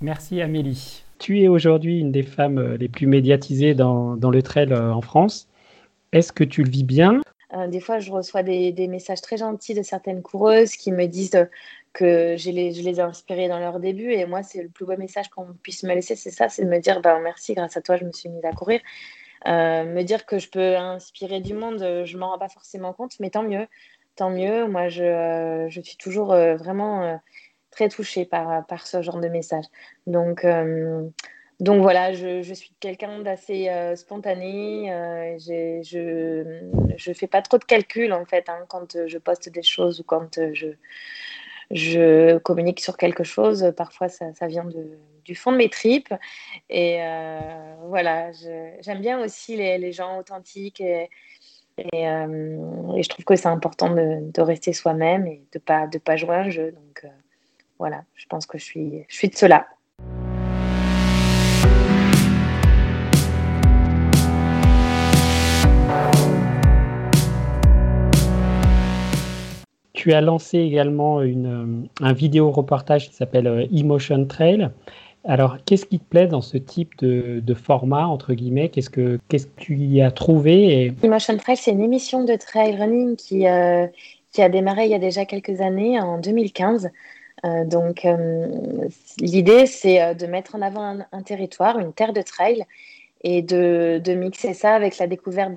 Merci 0.00 0.40
Amélie. 0.40 1.02
Tu 1.18 1.42
es 1.42 1.48
aujourd'hui 1.48 1.98
une 1.98 2.12
des 2.12 2.22
femmes 2.22 2.58
euh, 2.58 2.76
les 2.76 2.88
plus 2.88 3.08
médiatisées 3.08 3.74
dans, 3.74 4.14
le 4.14 4.42
trail 4.42 4.72
euh, 4.72 4.92
en 4.92 5.00
France. 5.00 5.48
Est-ce 6.12 6.32
que 6.32 6.44
tu 6.44 6.62
le 6.62 6.70
vis 6.70 6.84
bien? 6.84 7.20
Euh, 7.52 7.66
Des 7.66 7.80
fois, 7.80 7.98
je 7.98 8.12
reçois 8.12 8.44
des, 8.44 8.86
messages 8.86 9.20
très 9.20 9.38
gentils 9.38 9.74
de 9.74 9.82
certaines 9.82 10.22
coureuses 10.22 10.76
qui 10.76 10.92
me 10.92 11.06
disent 11.06 11.48
que 11.92 12.36
je 12.38 12.50
les, 12.50 12.88
ai 12.88 13.00
inspirées 13.00 13.48
dans 13.48 13.58
leur 13.58 13.80
début. 13.80 14.12
Et 14.12 14.24
moi, 14.24 14.44
c'est 14.44 14.62
le 14.62 14.68
plus 14.68 14.86
beau 14.86 14.96
message 14.96 15.28
qu'on 15.30 15.48
puisse 15.62 15.82
me 15.82 15.92
laisser, 15.92 16.14
c'est 16.14 16.30
ça, 16.30 16.48
c'est 16.48 16.64
de 16.64 16.70
me 16.70 16.78
dire 16.78 17.00
ben, 17.00 17.18
merci, 17.20 17.54
grâce 17.54 17.76
à 17.76 17.82
toi, 17.82 17.96
je 17.96 18.04
me 18.04 18.12
suis 18.12 18.28
mise 18.28 18.44
à 18.44 18.52
courir. 18.52 18.80
me 19.46 20.02
dire 20.02 20.26
que 20.26 20.38
je 20.38 20.48
peux 20.48 20.76
inspirer 20.76 21.40
du 21.40 21.54
monde, 21.54 22.04
je 22.04 22.16
m'en 22.16 22.30
rends 22.30 22.38
pas 22.38 22.48
forcément 22.48 22.92
compte, 22.92 23.18
mais 23.18 23.30
tant 23.30 23.42
mieux, 23.42 23.66
tant 24.14 24.30
mieux. 24.30 24.68
Moi, 24.68 24.88
je 24.88 25.80
suis 25.82 25.96
toujours 25.96 26.28
vraiment 26.28 27.18
très 27.78 27.88
touchée 27.88 28.24
par, 28.24 28.66
par 28.66 28.88
ce 28.88 29.02
genre 29.02 29.20
de 29.20 29.28
message. 29.28 29.64
Donc, 30.08 30.44
euh, 30.44 31.08
donc 31.60 31.80
voilà, 31.80 32.12
je, 32.12 32.42
je 32.42 32.54
suis 32.54 32.72
quelqu'un 32.80 33.20
d'assez 33.20 33.68
euh, 33.68 33.94
spontané. 33.94 34.92
Euh, 34.92 35.38
je 35.38 37.08
ne 37.08 37.14
fais 37.14 37.28
pas 37.28 37.40
trop 37.40 37.56
de 37.56 37.64
calculs 37.64 38.12
en 38.12 38.24
fait 38.24 38.48
hein, 38.48 38.64
quand 38.68 39.06
je 39.06 39.18
poste 39.18 39.48
des 39.48 39.62
choses 39.62 40.00
ou 40.00 40.02
quand 40.02 40.40
je, 40.52 40.68
je 41.70 42.38
communique 42.38 42.80
sur 42.80 42.96
quelque 42.96 43.22
chose. 43.22 43.72
Parfois, 43.76 44.08
ça, 44.08 44.34
ça 44.34 44.48
vient 44.48 44.66
du 45.24 45.34
fond 45.36 45.52
de 45.52 45.58
mes 45.58 45.70
tripes. 45.70 46.14
Et 46.68 46.98
voilà, 47.84 48.32
j'aime 48.80 49.00
bien 49.00 49.22
aussi 49.22 49.54
les, 49.54 49.78
les, 49.78 49.92
gens 49.92 50.18
authentiques. 50.18 50.80
Et, 50.80 51.08
et, 51.78 52.02
je 52.02 53.08
trouve 53.08 53.24
que 53.24 53.36
c'est 53.36 53.46
important 53.46 53.90
de, 53.94 54.32
de 54.32 54.40
rester 54.42 54.72
soi-même 54.72 55.28
et 55.28 55.44
de 55.52 55.60
pas, 55.60 55.86
de 55.86 55.98
pas 55.98 56.16
jouer 56.16 56.34
un 56.34 56.50
jeu. 56.50 56.72
Donc, 56.72 57.04
voilà, 57.78 58.02
je 58.16 58.26
pense 58.26 58.46
que 58.46 58.58
je 58.58 58.64
suis, 58.64 59.04
je 59.08 59.16
suis 59.16 59.28
de 59.28 59.36
cela. 59.36 59.66
Tu 69.92 70.12
as 70.12 70.20
lancé 70.20 70.58
également 70.58 71.22
une, 71.22 71.88
un 72.00 72.12
vidéo 72.12 72.50
reportage 72.50 73.08
qui 73.10 73.14
s'appelle 73.14 73.46
euh, 73.46 73.66
Emotion 73.72 74.24
Trail. 74.26 74.70
Alors, 75.24 75.58
qu'est-ce 75.64 75.84
qui 75.84 75.98
te 75.98 76.04
plaît 76.04 76.28
dans 76.28 76.40
ce 76.40 76.56
type 76.56 76.96
de, 77.00 77.54
format, 77.54 78.06
entre 78.06 78.32
guillemets? 78.34 78.68
Qu'est-ce 78.70 78.90
que 78.90 79.18
qu'est-ce 79.28 79.46
que 79.46 79.60
tu 79.60 79.76
y 79.76 80.00
as 80.00 80.10
trouvé 80.10 80.94
Emotion 81.02 81.36
Trail, 81.36 81.56
c'est 81.56 81.72
une 81.72 81.82
émission 81.82 82.24
de 82.24 82.34
trail 82.36 82.76
running 82.76 83.16
qui, 83.16 83.46
euh, 83.46 83.86
qui 84.32 84.40
a 84.40 84.48
démarré 84.48 84.84
il 84.84 84.90
y 84.90 84.94
a 84.94 85.00
déjà 85.00 85.26
quelques 85.26 85.60
années, 85.60 86.00
en 86.00 86.18
2015. 86.18 86.90
Euh, 87.44 87.64
donc, 87.64 88.04
euh, 88.04 88.88
l'idée, 89.18 89.66
c'est 89.66 90.02
euh, 90.02 90.14
de 90.14 90.26
mettre 90.26 90.54
en 90.54 90.62
avant 90.62 90.98
un, 91.12 91.22
territoire, 91.22 91.78
une 91.78 91.92
terre 91.92 92.12
de 92.12 92.22
trail, 92.22 92.64
et 93.22 93.42
de, 93.42 94.00
de 94.02 94.14
mixer 94.14 94.54
ça 94.54 94.74
avec 94.74 94.98
la 94.98 95.08
découverte 95.08 95.52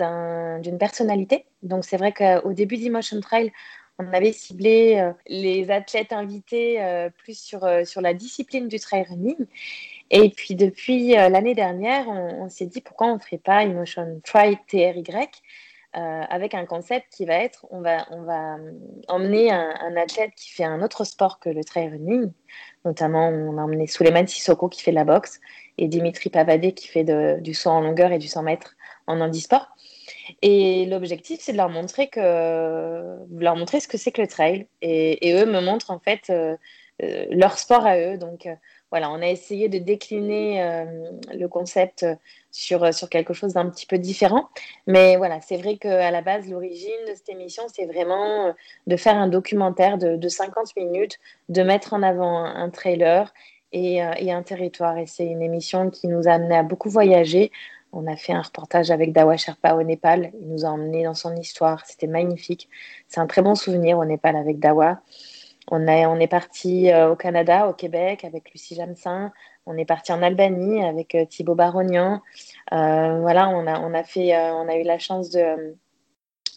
d'une 0.63 0.78
personnalité. 0.80 1.46
Donc, 1.62 1.86
c'est 1.86 1.98
vrai 1.98 2.12
qu'au 2.12 2.54
début 2.54 2.78
d'Emotion 2.78 3.20
Trail, 3.22 3.52
on 4.00 4.12
avait 4.13 4.32
ciblé 4.32 5.12
les 5.28 5.70
athlètes 5.70 6.12
invités 6.12 6.80
plus 7.17 7.38
sur, 7.38 7.67
sur 7.86 8.02
la 8.02 8.15
discipline 8.15 8.67
du 8.67 8.80
trail 8.80 9.06
running. 9.08 9.46
Et 10.10 10.30
puis 10.32 10.56
depuis 10.56 11.10
l'année 11.10 11.54
dernière, 11.54 12.08
on, 12.10 12.50
s'est 12.50 12.65
dit 12.65 12.82
pourquoi 12.82 13.08
on 13.08 13.15
ne 13.17 13.20
ferait 13.20 13.38
pas 13.38 13.63
Emotion 13.63 14.20
Try 14.24 14.58
TRY 15.94 16.02
avec 16.30 16.54
un 16.54 16.66
concept 16.66 17.08
qui 17.12 17.26
va 17.26 17.36
être 17.36 17.66
on 17.70 17.82
va, 17.82 18.06
on 18.12 18.22
va 18.24 18.58
emmener 19.08 19.52
un, 19.52 19.96
athlète 19.98 20.32
qui 20.36 20.50
fait 20.50 20.64
un 20.64 20.82
autre 20.82 21.04
sport 21.04 21.40
que 21.40 21.50
le 21.50 21.64
trail 21.64 21.90
running. 21.90 22.32
Notamment, 22.86 23.28
on 23.28 23.58
a 23.58 23.62
emmené 23.62 23.88
Suleiman 23.88 24.26
Sissoko 24.26 24.70
qui 24.70 24.82
fait 24.82 24.92
de 24.92 24.96
la 24.96 25.04
boxe 25.04 25.40
et 25.78 25.88
Dimitri 25.88 26.30
Pavadé 26.30 26.74
qui 26.74 26.88
fait 26.88 27.04
du 27.42 27.54
saut 27.54 27.70
en 27.70 27.82
longueur 27.82 28.12
et 28.12 28.20
du 28.20 28.28
100 28.28 28.44
mètres 28.44 28.76
en 29.08 29.20
handisport. 29.20 29.76
Et 30.42 30.86
l'objectif, 30.86 31.40
c'est 31.42 31.52
de 31.52 31.58
leur 31.58 31.70
montrer 31.70 32.08
que, 32.08 33.18
leur 33.38 33.56
montrer 33.56 33.80
ce 33.80 33.88
que 33.88 33.98
c'est 33.98 34.12
que 34.12 34.22
le 34.22 34.28
trail. 34.28 34.68
Et, 34.82 35.34
eux 35.34 35.46
me 35.46 35.62
montrent 35.62 35.92
en 35.92 36.00
fait 36.00 36.30
euh, 36.30 36.56
euh, 37.04 37.26
leur 37.30 37.58
sport 37.58 37.86
à 37.86 37.98
eux. 37.98 38.18
Donc 38.18 38.46
euh, 38.46 38.56
voilà, 38.92 39.10
on 39.10 39.22
a 39.22 39.28
essayé 39.28 39.70
de 39.70 39.80
décliner 39.80 40.86
le 41.34 41.48
concept 41.48 42.06
sur, 42.52 42.94
sur 42.94 43.10
quelque 43.10 43.34
chose 43.34 43.54
d'un 43.54 43.70
petit 43.70 43.86
peu 43.86 43.98
différent. 43.98 44.50
Mais 44.86 45.16
voilà, 45.16 45.40
c'est 45.42 45.58
vrai 45.58 45.78
qu'à 45.78 46.12
la 46.12 46.22
base, 46.22 46.50
l'origine 46.50 46.92
de 47.08 47.16
cette 47.16 47.30
émission, 47.30 47.64
c'est 47.74 47.86
vraiment 47.86 48.54
de 48.88 48.96
faire 48.98 49.16
un 49.16 49.28
documentaire 49.28 49.98
de, 49.98 50.18
de 50.18 50.28
50 50.28 50.76
minutes, 50.76 51.20
de 51.50 51.64
mettre 51.64 51.94
en 51.94 52.04
avant 52.04 52.44
un, 52.44 52.70
trailer 52.70 53.34
et, 53.72 54.02
et, 54.18 54.32
un 54.32 54.44
territoire. 54.44 54.98
Et 54.98 55.06
c'est 55.08 55.26
une 55.26 55.42
émission 55.42 55.90
qui 55.90 56.08
nous 56.08 56.28
a 56.28 56.32
amené 56.32 56.56
à 56.58 56.64
beaucoup 56.64 56.90
voyager, 56.90 57.52
on 57.94 58.08
a 58.08 58.16
fait 58.16 58.34
un 58.34 58.42
reportage 58.42 58.90
avec 58.90 59.12
Dawa 59.12 59.36
Sherpa 59.38 59.74
au 59.74 59.84
Népal. 59.84 60.32
Il 60.40 60.48
nous 60.48 60.66
a 60.66 60.70
emmenés 60.70 61.04
dans 61.04 61.14
son 61.14 61.36
histoire. 61.36 61.86
C'était 61.86 62.08
magnifique. 62.08 62.70
C'est 63.08 63.20
un 63.20 63.28
très 63.28 63.42
bon 63.42 63.56
souvenir 63.56 63.98
au 63.98 64.06
Népal 64.06 64.36
avec 64.38 64.60
Dawa. 64.60 65.02
On, 65.72 65.88
on 65.88 66.20
est 66.20 66.28
parti 66.28 66.92
euh, 66.92 67.12
au 67.12 67.16
Canada, 67.16 67.68
au 67.68 67.74
Québec 67.74 68.26
avec 68.26 68.52
Lucie 68.52 68.76
Jamsin. 68.76 69.32
On 69.66 69.78
est 69.78 69.86
parti 69.86 70.12
en 70.12 70.22
Albanie 70.22 70.84
avec 70.84 71.16
euh, 71.16 71.26
Thibaut 71.26 71.56
Barognan. 71.56 72.22
Euh, 72.74 73.20
voilà, 73.22 73.50
on 73.50 73.66
a, 73.66 73.80
on, 73.80 73.94
a 73.94 74.04
fait, 74.04 74.36
on 74.36 74.68
a 74.68 74.76
eu 74.76 74.84
la 74.84 75.00
chance 75.00 75.30
de, 75.30 75.78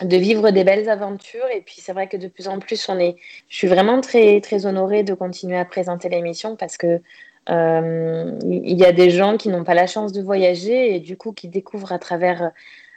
de 0.02 0.16
vivre 0.16 0.50
des 0.50 0.64
belles 0.64 0.88
aventures. 0.90 1.46
Et 1.54 1.60
puis 1.60 1.76
c'est 1.78 1.92
vrai 1.92 2.08
que 2.08 2.16
de 2.16 2.26
plus 2.26 2.48
en 2.48 2.58
plus, 2.58 2.88
on 2.88 2.98
est, 2.98 3.14
je 3.48 3.56
suis 3.56 3.68
vraiment 3.68 4.00
très, 4.00 4.40
très 4.40 4.66
honorée 4.66 5.04
de 5.04 5.14
continuer 5.14 5.56
à 5.56 5.64
présenter 5.64 6.08
l'émission 6.08 6.56
parce 6.56 6.76
que 6.76 7.00
il 7.46 8.78
y 8.78 8.86
a 8.86 8.92
des 8.92 9.10
gens 9.10 9.36
qui 9.36 9.50
n'ont 9.50 9.64
pas 9.64 9.74
la 9.74 9.86
chance 9.86 10.12
de 10.12 10.22
voyager 10.22 10.94
et 10.94 10.98
du 10.98 11.18
coup 11.18 11.32
qui 11.32 11.48
découvrent 11.48 11.92
à 11.92 11.98
travers, 11.98 12.52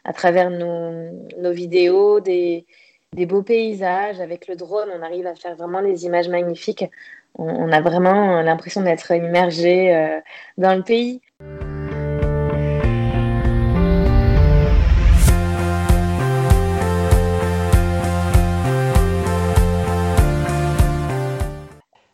à 0.06 0.14
travers 0.14 0.50
nos, 0.50 1.12
nos 1.38 1.52
vidéos 1.52 2.22
des, 2.22 2.66
des, 3.14 3.26
beaux 3.26 3.44
paysages. 3.44 4.20
Avec 4.20 4.48
le 4.48 4.56
drone, 4.56 4.90
on 4.98 5.02
arrive 5.02 5.28
à 5.28 5.36
faire 5.36 5.56
vraiment 5.56 5.82
des 5.82 6.06
images 6.06 6.30
magnifiques. 6.30 6.86
On, 7.36 7.72
a 7.72 7.82
vraiment 7.82 8.42
l'impression 8.42 8.82
d'être 8.82 9.12
immergé 9.12 9.96
euh, 9.96 10.20
dans 10.58 10.76
le 10.76 10.84
pays. 10.84 11.22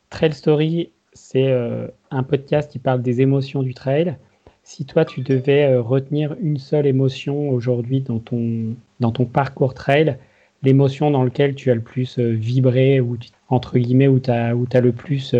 Trail 0.09 0.33
Story 0.33 0.91
c'est 1.13 1.47
euh, 1.47 1.87
un 2.11 2.23
podcast 2.23 2.71
qui 2.71 2.79
parle 2.79 3.01
des 3.01 3.21
émotions 3.21 3.63
du 3.63 3.73
trail. 3.73 4.17
Si 4.63 4.85
toi, 4.85 5.05
tu 5.05 5.21
devais 5.21 5.65
euh, 5.65 5.81
retenir 5.81 6.35
une 6.41 6.57
seule 6.57 6.87
émotion 6.87 7.49
aujourd'hui 7.49 8.01
dans 8.01 8.19
ton, 8.19 8.75
dans 8.99 9.11
ton 9.11 9.25
parcours 9.25 9.73
trail, 9.73 10.17
l'émotion 10.63 11.11
dans 11.11 11.23
laquelle 11.23 11.55
tu 11.55 11.71
as 11.71 11.75
le 11.75 11.81
plus 11.81 12.17
euh, 12.19 12.31
vibré, 12.31 12.99
ou 12.99 13.17
entre 13.49 13.77
guillemets, 13.77 14.07
où 14.07 14.19
tu 14.19 14.31
as, 14.31 14.47
as, 14.49 14.81
le 14.81 14.91
plus 14.91 15.35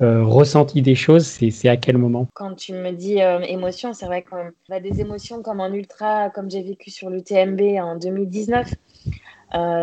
ressenti 0.00 0.82
des 0.82 0.94
choses, 0.94 1.24
c'est 1.26 1.68
à 1.68 1.76
quel 1.76 1.96
moment? 1.96 2.26
Quand 2.34 2.54
tu 2.54 2.74
me 2.74 2.90
dis 2.90 3.18
émotion, 3.48 3.94
c'est 3.94 4.06
vrai 4.06 4.22
qu'on 4.22 4.52
des 4.80 5.00
émotions 5.00 5.42
comme 5.42 5.60
en 5.60 5.72
ultra, 5.72 6.28
comme 6.30 6.50
j'ai 6.50 6.62
vécu 6.62 6.90
sur 6.90 7.08
l'UTMB 7.08 7.60
en 7.80 7.96
2019. 7.96 8.74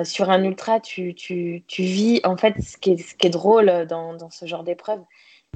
sur 0.03 0.29
un 0.29 0.43
ultra, 0.43 0.79
tu, 0.79 1.15
tu, 1.15 1.63
tu, 1.67 1.81
vis, 1.81 2.21
en 2.25 2.37
fait, 2.37 2.61
ce 2.61 2.77
qui 2.77 2.91
est, 2.91 2.97
ce 2.97 3.15
qui 3.15 3.27
est 3.27 3.31
drôle 3.31 3.87
dans, 3.87 4.13
dans 4.13 4.29
ce 4.29 4.45
genre 4.45 4.63
d'épreuve, 4.63 4.99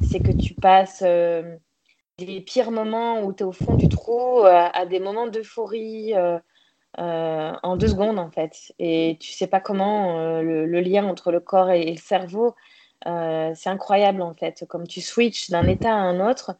c'est 0.02 0.20
que 0.20 0.32
tu 0.32 0.54
passes 0.54 1.04
euh, 1.06 1.56
les 2.20 2.42
pires 2.42 2.72
moments 2.72 3.24
où 3.24 3.34
tu 3.34 3.44
es 3.44 3.46
au 3.46 3.52
fond 3.52 3.76
du 3.76 3.90
trou 3.90 4.46
euh, 4.46 4.70
à 4.74 4.86
des 4.86 5.00
moments 5.00 5.28
d'euphorie 5.28 6.14
euh, 7.00 7.54
en 7.64 7.78
deux 7.78 7.88
secondes 7.88 8.20
en 8.20 8.30
fait. 8.32 8.74
Et 8.80 9.18
tu 9.20 9.32
sais 9.32 9.48
pas 9.48 9.60
comment 9.60 10.42
le, 10.42 10.66
lien 10.82 11.06
entre 11.06 11.32
le 11.32 11.40
corps 11.40 11.72
et, 11.72 11.92
le 11.92 11.98
cerveau, 11.98 12.56
c'est 13.06 13.70
incroyable 13.70 14.22
en 14.22 14.34
fait, 14.34 14.66
comme 14.68 14.88
tu 14.88 15.02
switches 15.02 15.50
d'un 15.50 15.68
état 15.68 15.94
à 15.94 15.98
un 15.98 16.28
autre. 16.30 16.56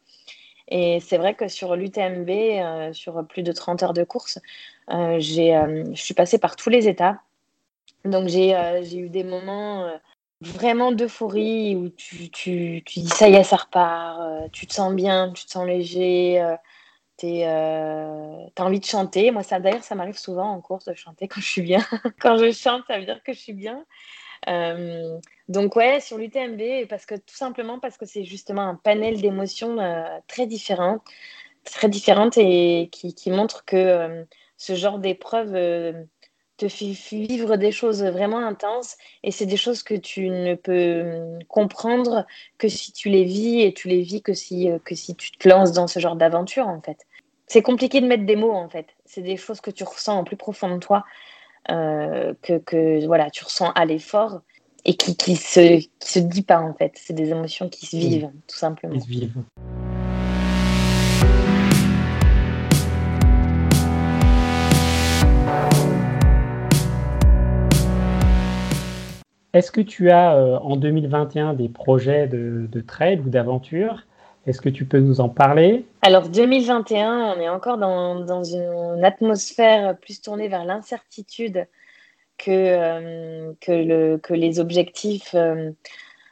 Et 0.68 1.00
c'est 1.00 1.18
vrai 1.18 1.34
que 1.34 1.48
sur 1.48 1.76
l'UTMB, 1.76 2.92
sur 2.92 3.26
plus 3.26 3.42
de 3.42 3.52
30 3.52 3.82
heures 3.82 3.94
de 3.94 4.04
course, 4.04 4.38
je 4.88 5.92
suis 5.94 6.14
passée 6.14 6.38
par 6.38 6.56
tous 6.56 6.70
les 6.70 6.88
états. 6.88 7.20
Donc 8.04 8.28
j'ai 8.28 8.54
eu 8.96 9.08
des 9.08 9.24
moments 9.24 9.90
vraiment 10.40 10.92
d'euphorie 10.92 11.74
où 11.76 11.88
tu, 11.90 12.30
tu, 12.30 12.82
tu, 12.84 13.00
dis 13.00 13.08
ça 13.08 13.28
y 13.28 13.34
est, 13.34 13.42
ça 13.42 13.56
repart, 13.56 14.20
euh, 14.20 14.48
tu 14.52 14.66
te 14.66 14.74
sens 14.74 14.94
bien, 14.94 15.32
tu 15.32 15.44
te 15.44 15.50
sens 15.50 15.66
léger, 15.66 16.40
euh, 17.24 18.46
tu 18.54 18.62
euh, 18.62 18.64
envie 18.64 18.80
de 18.80 18.84
chanter. 18.84 19.30
Moi, 19.30 19.42
d'ailleurs, 19.42 19.84
ça 19.84 19.94
m'arrive 19.94 20.18
souvent 20.18 20.50
en 20.50 20.60
course 20.60 20.84
de 20.84 20.94
chanter 20.94 21.28
quand 21.28 21.40
je 21.40 21.48
suis 21.48 21.62
bien. 21.62 21.80
quand 22.20 22.36
je 22.38 22.52
chante, 22.52 22.82
ça 22.86 22.98
veut 22.98 23.04
dire 23.04 23.22
que 23.22 23.32
je 23.32 23.38
suis 23.38 23.52
bien. 23.52 23.84
donc 25.48 25.76
ouais, 25.76 26.00
sur 26.00 26.18
l'UTMB, 26.18 26.88
tout 27.26 27.34
simplement 27.34 27.78
parce 27.78 27.96
que 27.96 28.06
c'est 28.06 28.24
justement 28.24 28.62
un 28.62 28.74
panel 28.74 29.20
d'émotions 29.20 29.76
très 30.26 30.46
différentes, 30.46 31.02
très 31.64 31.88
différentes 31.88 32.38
et 32.38 32.88
qui, 32.92 33.14
qui 33.14 33.30
montrent 33.30 33.64
que 33.64 34.26
ce 34.56 34.74
genre 34.74 34.98
d'épreuve 34.98 35.54
te 36.58 36.68
fait 36.68 36.90
vivre 37.10 37.56
des 37.56 37.72
choses 37.72 38.02
vraiment 38.02 38.44
intenses 38.44 38.96
et 39.22 39.30
c'est 39.30 39.46
des 39.46 39.56
choses 39.56 39.82
que 39.82 39.94
tu 39.94 40.28
ne 40.28 40.56
peux 40.56 41.02
hum, 41.02 41.38
comprendre 41.48 42.26
que 42.58 42.68
si 42.68 42.92
tu 42.92 43.08
les 43.08 43.24
vis 43.24 43.62
et 43.62 43.72
tu 43.72 43.88
les 43.88 44.02
vis 44.02 44.22
que 44.22 44.34
si, 44.34 44.68
euh, 44.68 44.78
que 44.80 44.94
si 44.94 45.14
tu 45.14 45.30
te 45.30 45.48
lances 45.48 45.72
dans 45.72 45.86
ce 45.86 46.00
genre 46.00 46.16
d'aventure 46.16 46.66
en 46.66 46.82
fait. 46.82 47.06
C'est 47.50 47.62
compliqué 47.62 48.02
de 48.02 48.06
mettre 48.06 48.26
des 48.26 48.36
mots 48.36 48.52
en 48.52 48.68
fait. 48.68 48.88
C'est 49.06 49.22
des 49.22 49.38
choses 49.38 49.62
que 49.62 49.70
tu 49.70 49.82
ressens 49.82 50.18
en 50.18 50.24
plus 50.24 50.36
profond 50.36 50.68
de 50.74 50.80
toi, 50.80 51.06
euh, 51.70 52.34
que, 52.42 52.58
que, 52.58 53.06
voilà, 53.06 53.30
tu 53.30 53.42
ressens 53.42 53.70
à 53.70 53.86
l'effort 53.86 54.42
et 54.84 54.94
qui, 54.94 55.16
qui, 55.16 55.34
se, 55.34 55.78
qui 55.78 55.88
se 56.12 56.18
dit 56.18 56.42
pas 56.42 56.60
en 56.60 56.74
fait. 56.74 56.92
C'est 56.96 57.14
des 57.14 57.30
émotions 57.30 57.70
qui 57.70 57.86
se 57.86 57.96
vivent 57.96 58.30
tout 58.46 58.56
simplement. 58.56 58.92
Qui 58.92 59.00
se 59.00 59.08
vivent. 59.08 59.42
Est-ce 69.54 69.72
que 69.72 69.80
tu 69.80 70.10
as 70.10 70.36
euh, 70.36 70.58
en 70.58 70.76
2021 70.76 71.54
des 71.54 71.70
projets 71.70 72.28
de, 72.28 72.68
de 72.70 72.80
trail 72.82 73.20
ou 73.20 73.30
d'aventure 73.30 74.04
Est-ce 74.48 74.62
que 74.62 74.70
tu 74.70 74.86
peux 74.86 74.98
nous 74.98 75.20
en 75.20 75.28
parler? 75.28 75.84
Alors 76.00 76.30
2021, 76.30 77.34
on 77.36 77.40
est 77.40 77.50
encore 77.50 77.76
dans, 77.76 78.24
dans 78.24 78.42
une 78.42 79.04
atmosphère 79.04 79.98
plus 79.98 80.22
tournée 80.22 80.48
vers 80.48 80.64
l'incertitude 80.64 81.66
que, 82.38 82.50
euh, 82.50 83.52
que, 83.60 83.72
le, 83.72 84.16
que, 84.16 84.32
les 84.32 84.58
objectifs 84.58 85.34
euh, 85.34 85.70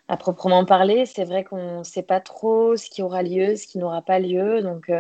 à 0.08 0.16
proprement 0.16 0.64
parler. 0.64 1.04
C'est 1.04 1.24
vrai 1.24 1.44
qu'on 1.44 1.80
ne 1.80 1.84
sait 1.84 2.02
pas 2.02 2.20
trop 2.20 2.74
ce 2.76 2.88
qui 2.88 3.02
aura 3.02 3.22
lieu, 3.22 3.54
ce 3.54 3.66
qui 3.66 3.76
n'aura 3.76 4.00
pas 4.00 4.18
lieu. 4.18 4.62
Donc 4.62 4.90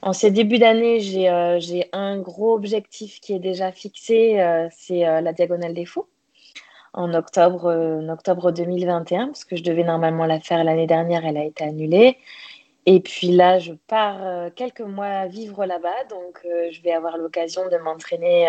en 0.00 0.12
ces 0.12 0.30
débuts 0.30 0.58
d'année, 0.58 1.00
j'ai 1.00 1.88
un 1.92 2.18
gros 2.18 2.54
objectif 2.54 3.18
qui 3.20 3.32
est 3.32 3.40
déjà 3.40 3.72
fixé, 3.72 4.38
c'est 4.70 5.00
la 5.00 5.32
diagonale 5.32 5.74
des 5.74 5.86
fous 5.86 6.06
en 6.92 7.14
octobre, 7.14 7.66
euh, 7.66 8.00
en 8.00 8.08
octobre 8.08 8.52
2021, 8.52 9.26
parce 9.28 9.44
que 9.44 9.56
je 9.56 9.62
devais 9.62 9.84
normalement 9.84 10.26
la 10.26 10.40
faire 10.40 10.64
l'année 10.64 10.86
dernière, 10.86 11.24
elle 11.26 11.36
a 11.36 11.44
été 11.44 11.64
annulée. 11.64 12.18
Et 12.86 13.00
puis 13.00 13.28
là, 13.28 13.58
je 13.58 13.72
pars 13.86 14.18
euh, 14.22 14.50
quelques 14.54 14.80
mois 14.80 15.26
vivre 15.26 15.66
là-bas, 15.66 16.04
donc 16.08 16.40
euh, 16.44 16.68
je 16.72 16.80
vais 16.82 16.92
avoir 16.92 17.18
l'occasion 17.18 17.68
de 17.68 17.76
m'entraîner 17.76 18.48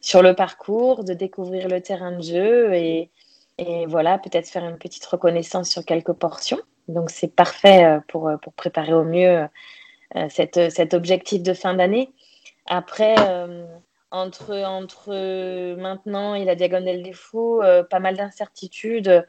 sur 0.00 0.22
le 0.22 0.34
parcours, 0.34 1.04
de 1.04 1.14
découvrir 1.14 1.68
le 1.68 1.80
terrain 1.80 2.12
de 2.12 2.22
jeu 2.22 2.74
et, 2.74 3.10
et 3.58 3.86
voilà, 3.86 4.18
peut-être 4.18 4.48
faire 4.48 4.64
une 4.64 4.78
petite 4.78 5.04
reconnaissance 5.06 5.70
sur 5.70 5.84
quelques 5.84 6.12
portions. 6.12 6.60
Donc 6.88 7.10
c'est 7.10 7.34
parfait 7.34 8.00
pour, 8.08 8.30
pour 8.42 8.52
préparer 8.54 8.94
au 8.94 9.04
mieux 9.04 9.46
cette, 10.30 10.70
cet 10.70 10.94
objectif 10.94 11.42
de 11.42 11.52
fin 11.52 11.74
d'année. 11.74 12.10
Après, 12.66 13.14
entre, 14.10 14.56
entre 14.64 15.74
maintenant 15.76 16.34
et 16.34 16.44
la 16.44 16.54
diagonale 16.54 17.02
des 17.02 17.12
fous, 17.12 17.60
euh, 17.62 17.82
pas 17.82 18.00
mal 18.00 18.16
d'incertitudes. 18.16 19.08
Euh, 19.08 19.24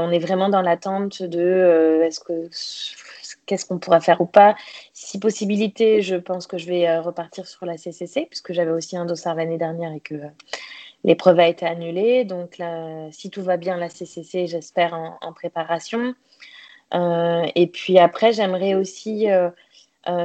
on 0.00 0.10
est 0.10 0.18
vraiment 0.18 0.48
dans 0.48 0.62
l'attente 0.62 1.22
de 1.22 1.40
euh, 1.40 2.06
est-ce 2.06 2.20
que 2.20 2.48
qu'est-ce 3.46 3.66
qu'on 3.66 3.78
pourra 3.78 4.00
faire 4.00 4.22
ou 4.22 4.26
pas. 4.26 4.56
Si 4.94 5.18
possibilité, 5.18 6.00
je 6.00 6.16
pense 6.16 6.46
que 6.46 6.56
je 6.56 6.66
vais 6.66 6.98
repartir 6.98 7.46
sur 7.46 7.66
la 7.66 7.76
CCC, 7.76 8.26
puisque 8.26 8.54
j'avais 8.54 8.70
aussi 8.70 8.96
un 8.96 9.04
dossard 9.04 9.34
l'année 9.34 9.58
dernière 9.58 9.92
et 9.92 10.00
que 10.00 10.14
l'épreuve 11.04 11.40
a 11.40 11.48
été 11.48 11.66
annulée. 11.66 12.24
Donc 12.24 12.58
si 13.10 13.28
tout 13.28 13.42
va 13.42 13.58
bien, 13.58 13.76
la 13.76 13.90
CCC, 13.90 14.46
j'espère 14.46 14.94
en, 14.94 15.32
préparation. 15.34 16.14
et 16.94 17.70
puis 17.70 17.98
après, 17.98 18.32
j'aimerais 18.32 18.74
aussi 18.74 19.26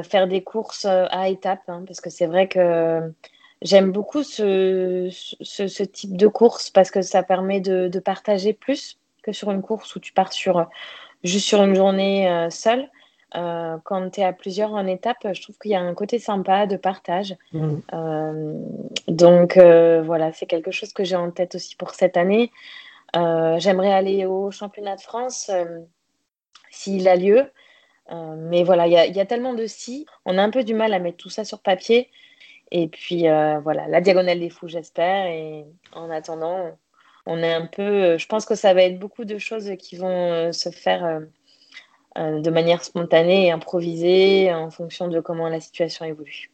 faire 0.04 0.28
des 0.30 0.44
courses 0.44 0.86
à 0.86 1.28
étapes, 1.28 1.68
hein, 1.68 1.84
parce 1.86 2.00
que 2.00 2.10
c'est 2.10 2.28
vrai 2.28 2.48
que 2.48 3.12
j'aime 3.62 3.92
beaucoup 3.92 4.24
ce, 4.24 5.10
ce, 5.12 5.84
type 5.84 6.16
de 6.16 6.28
course 6.28 6.70
parce 6.70 6.92
que 6.92 7.02
ça 7.02 7.24
permet 7.24 7.60
de, 7.60 7.88
de, 7.88 8.00
partager 8.00 8.54
plus 8.54 8.98
que 9.24 9.32
sur 9.32 9.52
une 9.52 9.62
course 9.62 9.96
où 9.96 10.00
tu 10.00 10.14
pars 10.14 10.34
sur, 10.34 10.68
juste 11.24 11.48
sur 11.48 11.64
une 11.64 11.76
journée 11.76 12.48
seule. 12.50 12.90
Euh, 13.36 13.78
quand 13.84 14.10
tu 14.10 14.22
es 14.22 14.24
à 14.24 14.34
plusieurs 14.34 14.74
en 14.74 14.88
étape, 14.88 15.28
je 15.34 15.42
trouve 15.42 15.58
qu'il 15.60 15.72
y 15.72 15.76
a 15.76 15.82
un 15.82 15.94
côté 15.94 16.20
sympa 16.20 16.66
de 16.66 16.78
partage. 16.78 17.36
Mmh. 17.54 17.76
Euh, 17.94 18.54
donc 19.08 19.58
euh, 19.58 20.02
voilà, 20.02 20.34
c'est 20.34 20.48
quelque 20.48 20.72
chose 20.72 20.94
que 20.94 21.04
j'ai 21.04 21.16
en 21.16 21.30
tête 21.30 21.56
aussi 21.56 21.76
pour 21.76 21.92
cette 21.92 22.18
année. 22.18 22.52
J'aimerais 23.14 23.92
aller 23.92 24.26
au 24.26 24.52
championnat 24.52 24.96
de 24.96 25.02
France 25.02 25.50
s'il 26.70 27.08
a 27.08 27.16
lieu. 27.16 27.52
mais 28.38 28.64
voilà, 28.64 28.88
il 28.88 28.94
y, 28.94 29.18
y, 29.18 29.20
a 29.20 29.26
tellement 29.26 29.54
de 29.54 29.66
si. 29.66 30.06
On 30.26 30.38
a 30.38 30.44
un 30.44 30.52
peu 30.52 30.64
du 30.64 30.76
mal 30.76 30.94
à 30.94 31.00
mettre 31.00 31.18
tout 31.18 31.30
ça 31.30 31.44
sur 31.44 31.60
papier. 31.60 32.10
Et 32.72 32.88
puis 32.88 33.24
voilà, 33.64 33.88
la 33.88 34.02
diagonale 34.02 34.40
des 34.40 34.50
fous, 34.50 34.68
j'espère. 34.68 35.28
Et 35.28 35.66
en 35.94 36.10
attendant, 36.10 36.78
on 37.26 37.38
est 37.40 37.54
un 37.54 37.66
peu. 37.66 38.18
Je 38.18 38.28
pense 38.28 38.46
que 38.46 38.56
ça 38.56 38.74
va 38.74 38.84
être 38.84 39.00
beaucoup 39.00 39.26
de 39.26 39.38
choses 39.38 39.72
qui 39.78 39.96
vont 39.96 40.52
se 40.52 40.70
faire 40.70 41.22
euh, 42.18 42.42
de 42.42 42.50
manière 42.50 42.84
spontanée 42.84 43.46
et 43.48 43.52
improvisée 43.52 44.52
en 44.52 44.72
fonction 44.72 45.08
de 45.08 45.20
comment 45.20 45.48
la 45.48 45.60
situation 45.60 46.06
évolue. 46.06 46.52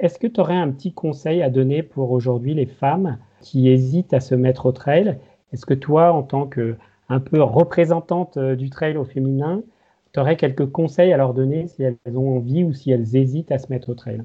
Est-ce 0.00 0.18
que 0.18 0.26
tu 0.26 0.40
aurais 0.40 0.56
un 0.56 0.72
petit 0.72 0.92
conseil 0.92 1.42
à 1.42 1.50
donner 1.50 1.84
pour 1.84 2.10
aujourd'hui 2.10 2.54
les 2.54 2.66
femmes 2.66 3.18
qui 3.42 3.68
hésitent 3.68 4.14
à 4.14 4.20
se 4.20 4.34
mettre 4.34 4.66
au 4.66 4.72
trail 4.72 5.18
Est-ce 5.52 5.66
que 5.66 5.74
toi, 5.74 6.12
en 6.12 6.22
tant 6.22 6.46
que 6.46 6.76
un 7.08 7.20
peu 7.20 7.42
représentante 7.42 8.38
euh, 8.38 8.56
du 8.56 8.70
trail 8.70 8.96
au 8.96 9.04
féminin, 9.04 9.62
tu 10.12 10.20
aurais 10.20 10.36
quelques 10.36 10.70
conseils 10.70 11.12
à 11.12 11.16
leur 11.16 11.34
donner 11.34 11.66
si 11.68 11.82
elles 11.82 11.98
ont 12.16 12.36
envie 12.36 12.64
ou 12.64 12.72
si 12.72 12.90
elles 12.90 13.16
hésitent 13.16 13.52
à 13.52 13.58
se 13.58 13.66
mettre 13.68 13.90
au 13.90 13.94
trail? 13.94 14.22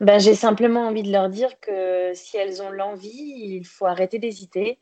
Ben, 0.00 0.18
J'ai 0.18 0.34
simplement 0.34 0.80
envie 0.80 1.02
de 1.04 1.12
leur 1.12 1.28
dire 1.28 1.60
que 1.60 2.12
si 2.14 2.36
elles 2.36 2.60
ont 2.62 2.70
l'envie, 2.70 3.34
il 3.56 3.64
faut 3.64 3.86
arrêter 3.86 4.18
d'hésiter 4.18 4.80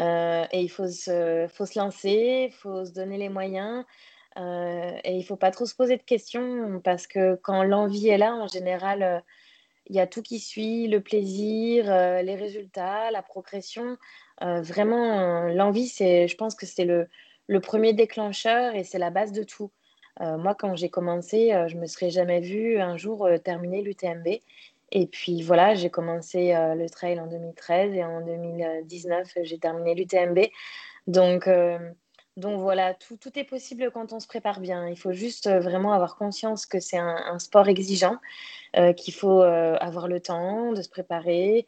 euh, 0.00 0.44
et 0.52 0.60
il 0.60 0.68
faut 0.68 0.86
se, 0.86 1.78
lancer, 1.78 2.48
il 2.50 2.52
faut 2.52 2.84
se 2.84 2.92
donner 2.92 3.18
les 3.18 3.28
moyens. 3.28 3.84
Euh, 4.36 4.92
et 5.02 5.14
il 5.14 5.18
ne 5.18 5.24
faut 5.24 5.36
pas 5.36 5.50
trop 5.50 5.66
se 5.66 5.74
poser 5.74 5.96
de 5.96 6.02
questions 6.02 6.80
parce 6.84 7.08
que 7.08 7.34
quand 7.42 7.64
l'envie 7.64 8.08
est 8.08 8.18
là, 8.18 8.34
en 8.34 8.46
général, 8.46 9.24
il 9.90 9.96
y 9.96 10.00
a 10.00 10.06
tout 10.06 10.22
qui 10.22 10.38
suit, 10.38 10.88
le 10.88 11.00
plaisir, 11.00 11.84
les 12.22 12.36
résultats, 12.36 13.10
la 13.10 13.22
progression. 13.22 13.98
vraiment, 14.40 15.48
l'envie, 15.48 15.88
c'est, 15.88 16.28
je 16.28 16.36
pense 16.36 16.54
que 16.54 16.64
c'est 16.64 16.84
le, 16.84 17.08
le 17.50 17.60
premier 17.60 17.92
déclencheur 17.92 18.76
et 18.76 18.84
c'est 18.84 18.98
la 18.98 19.10
base 19.10 19.32
de 19.32 19.42
tout. 19.42 19.72
Euh, 20.20 20.38
moi, 20.38 20.54
quand 20.54 20.76
j'ai 20.76 20.88
commencé, 20.88 21.52
euh, 21.52 21.66
je 21.66 21.76
ne 21.76 21.80
me 21.80 21.86
serais 21.86 22.10
jamais 22.10 22.40
vue 22.40 22.78
un 22.78 22.96
jour 22.96 23.26
euh, 23.26 23.38
terminer 23.38 23.82
l'UTMB. 23.82 24.28
Et 24.92 25.06
puis 25.06 25.42
voilà, 25.42 25.74
j'ai 25.74 25.90
commencé 25.90 26.52
le 26.52 26.88
trail 26.88 27.20
en 27.20 27.28
2013 27.28 27.94
et 27.94 28.02
en 28.02 28.22
2019, 28.22 29.38
j'ai 29.42 29.58
terminé 29.58 29.94
l'UTMB. 29.94 30.40
Donc, 31.06 31.48
donc 32.40 32.58
voilà, 32.60 32.94
tout, 32.94 33.16
tout, 33.16 33.38
est 33.38 33.44
possible 33.44 33.90
quand 33.92 34.12
on 34.12 34.20
se 34.20 34.26
prépare 34.26 34.60
bien. 34.60 34.88
Il 34.88 34.98
faut 34.98 35.12
juste 35.12 35.48
vraiment 35.48 35.92
avoir 35.92 36.16
conscience 36.16 36.66
que 36.66 36.80
c'est 36.80 36.98
un, 36.98 37.38
sport 37.38 37.68
exigeant, 37.68 38.16
qu'il 38.96 39.14
faut 39.14 39.42
avoir 39.42 40.08
le 40.08 40.20
temps 40.20 40.72
de 40.72 40.82
se 40.82 40.88
préparer, 40.88 41.66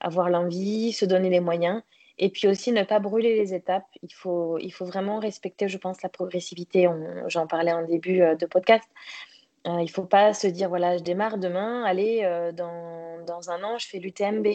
avoir 0.00 0.30
l'envie, 0.30 0.92
se 0.92 1.04
donner 1.04 1.30
les 1.30 1.40
moyens. 1.40 1.82
Et 2.18 2.28
puis 2.28 2.46
aussi 2.46 2.72
ne 2.72 2.82
pas 2.82 3.00
brûler 3.00 3.36
les 3.36 3.54
étapes. 3.54 3.86
Il 4.02 4.12
faut, 4.12 4.58
il 4.58 4.70
faut 4.70 4.84
vraiment 4.84 5.18
respecter, 5.18 5.68
je 5.68 5.78
pense, 5.78 6.02
la 6.02 6.08
progressivité. 6.08 6.88
J'en 7.26 7.46
parlais 7.46 7.72
en 7.72 7.84
début 7.84 8.20
euh, 8.20 8.34
de 8.36 8.46
podcast. 8.46 8.88
Euh, 9.66 9.78
il 9.80 9.84
ne 9.84 9.90
faut 9.90 10.04
pas 10.04 10.34
se 10.34 10.46
dire, 10.46 10.68
voilà, 10.68 10.96
je 10.98 11.02
démarre 11.02 11.38
demain, 11.38 11.84
allez, 11.84 12.20
euh, 12.24 12.52
dans, 12.52 13.24
dans, 13.24 13.50
un 13.50 13.62
an, 13.62 13.78
je 13.78 13.88
fais 13.88 13.98
l'UTMB. 13.98 14.46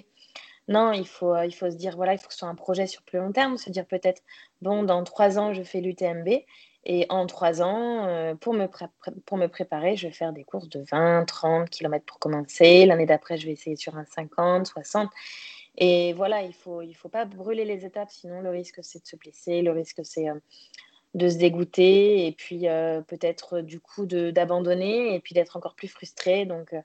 Non, 0.67 0.91
il 0.91 1.07
faut, 1.07 1.35
il 1.41 1.53
faut 1.53 1.69
se 1.71 1.75
dire, 1.75 1.95
voilà, 1.95 2.13
il 2.13 2.17
faut 2.19 2.27
que 2.27 2.33
ce 2.33 2.39
soit 2.39 2.49
un 2.49 2.55
projet 2.55 2.87
sur 2.87 3.01
plus 3.03 3.19
long 3.19 3.31
terme, 3.31 3.57
se 3.57 3.69
dire 3.69 3.85
peut-être, 3.85 4.21
bon, 4.61 4.83
dans 4.83 5.03
trois 5.03 5.39
ans, 5.39 5.53
je 5.53 5.63
fais 5.63 5.81
l'UTMB. 5.81 6.27
Et 6.89 7.05
en 7.09 7.25
trois 7.27 7.61
ans, 7.61 8.35
pour, 8.39 8.53
me 8.53 8.67
pour 9.25 9.37
me 9.37 9.47
préparer, 9.47 9.97
je 9.97 10.07
vais 10.07 10.13
faire 10.13 10.31
des 10.31 10.45
courses 10.45 10.69
de 10.69 10.85
20, 10.89 11.25
30 11.25 11.69
km 11.69 12.05
pour 12.05 12.19
commencer. 12.19 12.85
L'année 12.85 13.05
d'après, 13.05 13.37
je 13.37 13.45
vais 13.45 13.53
essayer 13.53 13.75
sur 13.75 13.97
un 13.97 14.05
50, 14.05 14.67
60. 14.67 15.09
Et 15.77 16.13
voilà, 16.13 16.41
il 16.41 16.49
ne 16.49 16.53
faut, 16.53 16.81
il 16.81 16.95
faut 16.95 17.09
pas 17.09 17.25
brûler 17.25 17.63
les 17.63 17.85
étapes, 17.85 18.09
sinon 18.09 18.41
le 18.41 18.49
risque 18.49 18.79
c'est 18.81 19.01
de 19.01 19.07
se 19.07 19.15
blesser, 19.15 19.61
le 19.61 19.71
risque 19.71 20.01
c'est 20.03 20.27
euh, 20.27 20.39
de 21.13 21.29
se 21.29 21.37
dégoûter 21.37 22.25
et 22.25 22.31
puis 22.31 22.67
euh, 22.67 23.01
peut-être 23.01 23.61
du 23.61 23.79
coup 23.79 24.05
d'abandonner 24.07 25.13
et 25.15 25.19
puis 25.19 25.35
d'être 25.35 25.55
encore 25.55 25.75
plus 25.75 25.87
frustré. 25.87 26.45
Donc 26.45 26.73
euh, 26.73 26.81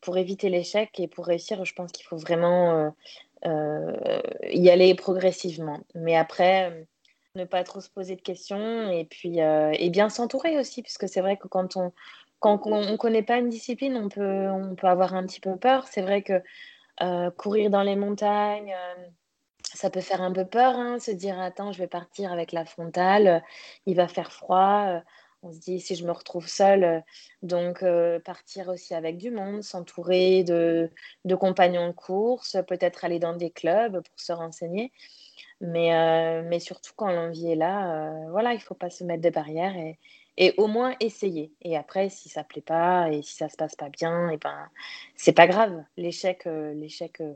pour 0.00 0.16
éviter 0.16 0.48
l'échec 0.48 0.90
et 1.00 1.08
pour 1.08 1.26
réussir, 1.26 1.64
je 1.64 1.74
pense 1.74 1.90
qu'il 1.90 2.06
faut 2.06 2.16
vraiment 2.16 2.94
y 3.44 4.70
aller 4.70 4.94
progressivement. 4.94 5.80
Mais 5.94 6.16
après, 6.16 6.86
ne 7.34 7.44
pas 7.44 7.64
trop 7.64 7.80
se 7.80 7.90
poser 7.90 8.16
de 8.16 8.22
questions 8.22 8.90
et 8.90 9.04
puis 9.04 9.38
et 9.38 9.90
bien 9.90 10.08
s'entourer 10.08 10.58
aussi, 10.58 10.82
puisque 10.82 11.08
c'est 11.08 11.20
vrai 11.20 11.36
que 11.36 11.48
quand 11.48 11.76
on 11.76 11.92
quand 12.40 12.66
on 12.66 12.92
ne 12.92 12.96
connaît 12.96 13.22
pas 13.22 13.38
une 13.38 13.48
discipline, 13.48 13.96
on 13.96 14.08
peut, 14.08 14.48
on 14.48 14.74
peut 14.74 14.86
avoir 14.86 15.14
un 15.14 15.24
petit 15.26 15.40
peu 15.40 15.56
peur. 15.56 15.86
C'est 15.88 16.02
vrai 16.02 16.22
que 16.22 16.42
euh, 17.02 17.30
courir 17.30 17.70
dans 17.70 17.82
les 17.82 17.96
montagnes, 17.96 18.72
euh, 18.72 19.06
ça 19.62 19.90
peut 19.90 20.00
faire 20.00 20.22
un 20.22 20.32
peu 20.32 20.46
peur, 20.46 20.76
hein, 20.76 20.98
se 20.98 21.10
dire 21.10 21.38
attends, 21.40 21.72
je 21.72 21.78
vais 21.78 21.88
partir 21.88 22.32
avec 22.32 22.52
la 22.52 22.64
frontale, 22.64 23.26
euh, 23.26 23.40
il 23.86 23.96
va 23.96 24.08
faire 24.08 24.32
froid. 24.32 25.02
On 25.42 25.52
se 25.52 25.60
dit 25.60 25.80
si 25.80 25.94
je 25.94 26.04
me 26.04 26.12
retrouve 26.12 26.48
seule, 26.48 27.04
donc 27.42 27.84
partir 28.24 28.68
aussi 28.68 28.94
avec 28.94 29.16
du 29.18 29.30
monde, 29.30 29.62
s'entourer 29.62 30.44
de, 30.44 30.90
de, 31.24 31.34
compagnons 31.34 31.88
de 31.88 31.92
course, 31.92 32.56
peut-être 32.66 33.04
aller 33.04 33.18
dans 33.18 33.36
des 33.36 33.50
clubs 33.50 34.00
pour 34.02 34.20
se 34.20 34.32
renseigner. 34.32 34.92
Mais, 35.60 36.42
mais 36.42 36.60
surtout 36.60 36.92
quand 36.96 37.12
l'envie 37.12 37.52
est 37.52 37.56
là, 37.56 38.12
voilà, 38.30 38.52
il 38.52 38.56
ne 38.56 38.62
faut 38.62 38.74
pas 38.74 38.90
se 38.90 39.04
mettre 39.04 39.22
de 39.22 39.30
barrières 39.30 39.76
et, 39.76 39.98
et 40.36 40.54
au 40.58 40.66
moins 40.66 40.94
essayer. 41.00 41.52
Et 41.62 41.76
après, 41.76 42.08
si 42.08 42.28
ça 42.28 42.44
plaît 42.44 42.62
pas 42.62 43.10
et 43.10 43.22
si 43.22 43.34
ça 43.34 43.48
se 43.48 43.56
passe 43.56 43.74
pas 43.74 43.88
bien, 43.88 44.30
et 44.30 44.34
eh 44.34 44.36
ben 44.38 44.68
c'est 45.16 45.32
pas 45.32 45.46
grave. 45.46 45.84
L'échec, 45.96 46.46
euh, 46.46 46.74
l'échec 46.74 47.20
euh, 47.20 47.34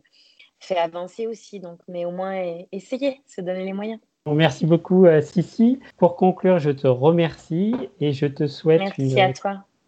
fait 0.58 0.76
avancer 0.76 1.26
aussi. 1.26 1.60
Donc, 1.60 1.80
mais 1.88 2.04
au 2.04 2.10
moins 2.10 2.64
essayer, 2.72 3.22
se 3.26 3.40
donner 3.40 3.64
les 3.64 3.72
moyens. 3.72 4.00
Merci 4.26 4.66
beaucoup, 4.66 5.06
euh, 5.06 5.20
Sissi. 5.20 5.80
Pour 5.96 6.16
conclure, 6.16 6.58
je 6.58 6.70
te 6.70 6.86
remercie 6.86 7.74
et 8.00 8.12
je 8.12 8.26
te 8.26 8.46
souhaite 8.46 8.96
une 8.98 9.32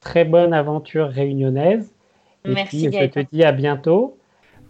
très 0.01 0.25
bonne 0.25 0.53
aventure 0.53 1.09
réunionnaise. 1.09 1.92
Et 2.45 2.51
merci. 2.51 2.88
Puis, 2.88 2.99
je 3.01 3.07
te 3.07 3.21
dis 3.33 3.45
à 3.45 3.53
bientôt. 3.53 4.18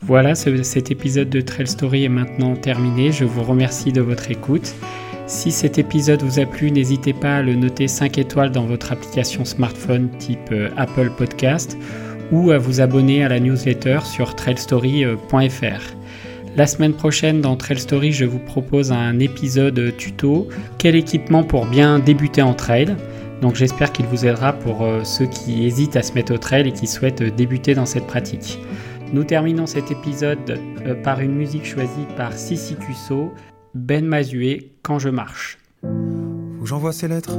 Voilà, 0.00 0.34
cet 0.34 0.90
épisode 0.90 1.30
de 1.30 1.40
Trail 1.40 1.68
Story 1.68 2.04
est 2.04 2.08
maintenant 2.08 2.56
terminé. 2.56 3.12
Je 3.12 3.24
vous 3.24 3.42
remercie 3.42 3.92
de 3.92 4.00
votre 4.00 4.30
écoute. 4.30 4.74
Si 5.26 5.52
cet 5.52 5.78
épisode 5.78 6.22
vous 6.22 6.40
a 6.40 6.44
plu, 6.44 6.72
n'hésitez 6.72 7.12
pas 7.12 7.36
à 7.36 7.42
le 7.42 7.54
noter 7.54 7.86
5 7.86 8.18
étoiles 8.18 8.50
dans 8.50 8.66
votre 8.66 8.90
application 8.92 9.44
smartphone 9.44 10.10
type 10.18 10.50
euh, 10.50 10.70
Apple 10.76 11.10
Podcast 11.16 11.78
ou 12.32 12.50
à 12.50 12.58
vous 12.58 12.80
abonner 12.80 13.22
à 13.24 13.28
la 13.28 13.38
newsletter 13.38 14.00
sur 14.02 14.34
trailstory.fr. 14.34 16.01
La 16.54 16.66
semaine 16.66 16.92
prochaine 16.92 17.40
dans 17.40 17.56
Trail 17.56 17.78
Story, 17.78 18.12
je 18.12 18.26
vous 18.26 18.38
propose 18.38 18.92
un 18.92 19.18
épisode 19.20 19.96
tuto 19.96 20.48
quel 20.76 20.94
équipement 20.96 21.44
pour 21.44 21.64
bien 21.64 21.98
débuter 21.98 22.42
en 22.42 22.52
trail? 22.52 22.94
Donc 23.40 23.54
j'espère 23.54 23.90
qu'il 23.90 24.04
vous 24.04 24.26
aidera 24.26 24.52
pour 24.52 24.82
euh, 24.82 25.02
ceux 25.02 25.24
qui 25.24 25.64
hésitent 25.64 25.96
à 25.96 26.02
se 26.02 26.12
mettre 26.12 26.34
au 26.34 26.38
trail 26.38 26.68
et 26.68 26.72
qui 26.72 26.86
souhaitent 26.86 27.22
débuter 27.22 27.74
dans 27.74 27.86
cette 27.86 28.06
pratique. 28.06 28.58
Nous 29.14 29.24
terminons 29.24 29.64
cet 29.64 29.90
épisode 29.90 30.60
euh, 30.86 30.94
par 31.02 31.20
une 31.20 31.34
musique 31.34 31.64
choisie 31.64 32.06
par 32.18 32.34
Sissi 32.34 32.76
Cusso 32.76 33.32
ben 33.74 34.04
Mazué, 34.04 34.72
Quand 34.82 34.98
je 34.98 35.08
marche. 35.08 35.56
Que 35.82 36.66
j'envoie 36.66 36.92
ces 36.92 37.08
lettres, 37.08 37.38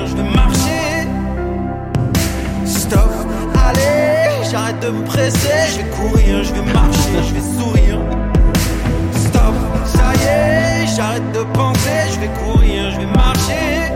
de 4.81 4.89
me 4.89 5.03
presser, 5.05 5.49
je 5.71 5.77
vais 5.77 5.89
courir, 5.89 6.43
je 6.43 6.53
vais 6.53 6.73
marcher, 6.73 7.17
je 7.27 7.33
vais 7.35 7.59
sourire. 7.59 7.99
Stop, 9.13 9.53
ça 9.85 10.13
y 10.15 10.25
est, 10.25 10.87
j'arrête 10.95 11.31
de 11.33 11.43
penser, 11.53 12.01
je 12.13 12.19
vais 12.19 12.31
courir, 12.43 12.91
je 12.91 12.97
vais 12.97 13.05
marcher. 13.05 13.93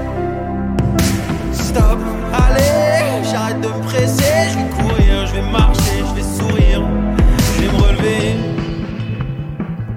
Stop, 1.53 1.99
allez, 2.33 3.23
j'arrête 3.23 3.61
de 3.61 3.67
me 3.67 3.81
presser, 3.83 4.49
je 4.51 4.57
vais 4.59 4.69
courir, 4.69 5.25
je 5.25 5.33
vais 5.33 5.51
marcher, 5.51 6.03
je 6.07 6.15
vais 6.15 6.37
sourire, 6.37 6.83
je 7.55 7.61
vais 7.61 7.67
me 7.67 7.81
relever. 7.81 8.35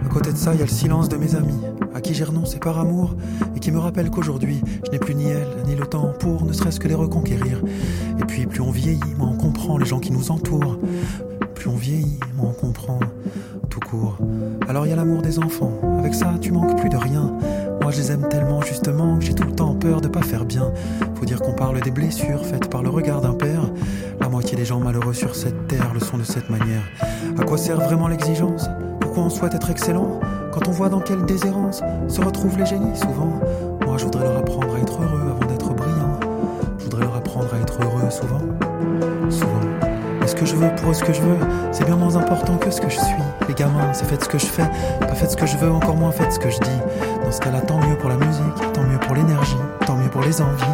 À 0.06 0.08
côté 0.08 0.32
de 0.32 0.38
ça, 0.38 0.54
il 0.54 0.60
y 0.60 0.62
a 0.62 0.66
le 0.66 0.70
silence 0.70 1.10
de 1.10 1.16
mes 1.16 1.34
amis, 1.34 1.60
à 1.94 2.00
qui 2.00 2.14
j'ai 2.14 2.24
renoncé 2.24 2.58
par 2.58 2.78
amour, 2.78 3.14
et 3.54 3.60
qui 3.60 3.70
me 3.72 3.78
rappellent 3.78 4.10
qu'aujourd'hui, 4.10 4.62
je 4.86 4.90
n'ai 4.90 4.98
plus 4.98 5.14
ni 5.14 5.28
elle, 5.28 5.48
le 5.78 5.86
temps 5.86 6.12
pour 6.18 6.44
ne 6.44 6.52
serait-ce 6.52 6.80
que 6.80 6.88
les 6.88 6.94
reconquérir. 6.94 7.62
Et 8.20 8.24
puis, 8.24 8.46
plus 8.46 8.60
on 8.60 8.70
vieillit, 8.70 9.14
moins 9.16 9.30
on 9.30 9.36
comprend 9.36 9.78
les 9.78 9.86
gens 9.86 10.00
qui 10.00 10.12
nous 10.12 10.30
entourent. 10.30 10.78
Plus 11.54 11.68
on 11.68 11.76
vieillit, 11.76 12.18
moins 12.36 12.50
on 12.50 12.52
comprend 12.52 13.00
tout 13.68 13.80
court. 13.80 14.16
Alors 14.68 14.86
il 14.86 14.90
y 14.90 14.92
a 14.92 14.96
l'amour 14.96 15.22
des 15.22 15.38
enfants, 15.38 15.72
avec 15.98 16.14
ça, 16.14 16.34
tu 16.40 16.52
manques 16.52 16.78
plus 16.78 16.88
de 16.88 16.96
rien. 16.96 17.32
Moi, 17.82 17.90
je 17.90 17.98
les 17.98 18.12
aime 18.12 18.28
tellement 18.28 18.60
justement 18.60 19.18
que 19.18 19.24
j'ai 19.24 19.34
tout 19.34 19.44
le 19.44 19.54
temps 19.54 19.74
peur 19.74 20.00
de 20.00 20.08
pas 20.08 20.22
faire 20.22 20.44
bien. 20.44 20.72
Faut 21.14 21.24
dire 21.24 21.40
qu'on 21.40 21.54
parle 21.54 21.80
des 21.80 21.90
blessures 21.90 22.44
faites 22.44 22.68
par 22.68 22.82
le 22.82 22.90
regard 22.90 23.20
d'un 23.20 23.34
père. 23.34 23.62
La 24.20 24.28
moitié 24.28 24.56
des 24.56 24.64
gens 24.64 24.80
malheureux 24.80 25.14
sur 25.14 25.34
cette 25.34 25.68
terre 25.68 25.92
le 25.94 26.00
sont 26.00 26.18
de 26.18 26.24
cette 26.24 26.50
manière. 26.50 26.82
À 27.38 27.44
quoi 27.44 27.56
sert 27.56 27.80
vraiment 27.80 28.08
l'exigence? 28.08 28.68
Pourquoi 29.00 29.24
on 29.24 29.30
souhaite 29.30 29.54
être 29.54 29.70
excellent? 29.70 30.20
Quand 30.52 30.68
on 30.68 30.72
voit 30.72 30.88
dans 30.88 31.00
quelle 31.00 31.24
déshérence 31.24 31.82
se 32.08 32.20
retrouvent 32.20 32.58
les 32.58 32.66
génies 32.66 32.96
souvent. 32.96 33.40
Moi, 33.86 33.96
je 33.96 34.04
voudrais 34.04 34.24
leur 34.24 34.38
apprendre 34.38 34.74
à 34.74 34.80
être 34.80 35.00
heureux 35.00 35.17
heureux 37.80 38.10
souvent. 38.10 38.40
Souvent. 39.30 39.60
Mais 40.20 40.26
ce 40.26 40.34
que 40.34 40.46
je 40.46 40.56
veux 40.56 40.68
pour 40.76 40.94
ce 40.94 41.04
que 41.04 41.12
je 41.12 41.20
veux, 41.20 41.38
c'est 41.72 41.84
bien 41.84 41.96
moins 41.96 42.16
important 42.16 42.56
que 42.56 42.70
ce 42.70 42.80
que 42.80 42.88
je 42.88 42.98
suis. 42.98 43.22
Les 43.48 43.54
gamins, 43.54 43.92
c'est 43.92 44.04
faites 44.04 44.24
ce 44.24 44.28
que 44.28 44.38
je 44.38 44.46
fais, 44.46 44.68
pas 45.00 45.14
faites 45.14 45.30
ce 45.30 45.36
que 45.36 45.46
je 45.46 45.56
veux, 45.56 45.70
encore 45.70 45.96
moins 45.96 46.10
faites 46.10 46.32
ce 46.32 46.38
que 46.38 46.50
je 46.50 46.58
dis. 46.58 46.80
Dans 47.24 47.32
ce 47.32 47.40
cas-là, 47.40 47.60
tant 47.60 47.78
mieux 47.78 47.96
pour 47.96 48.10
la 48.10 48.16
musique, 48.16 48.72
tant 48.72 48.82
mieux 48.82 48.98
pour 48.98 49.14
l'énergie, 49.14 49.56
tant 49.86 49.96
mieux 49.96 50.08
pour 50.08 50.22
les 50.22 50.40
envies. 50.40 50.64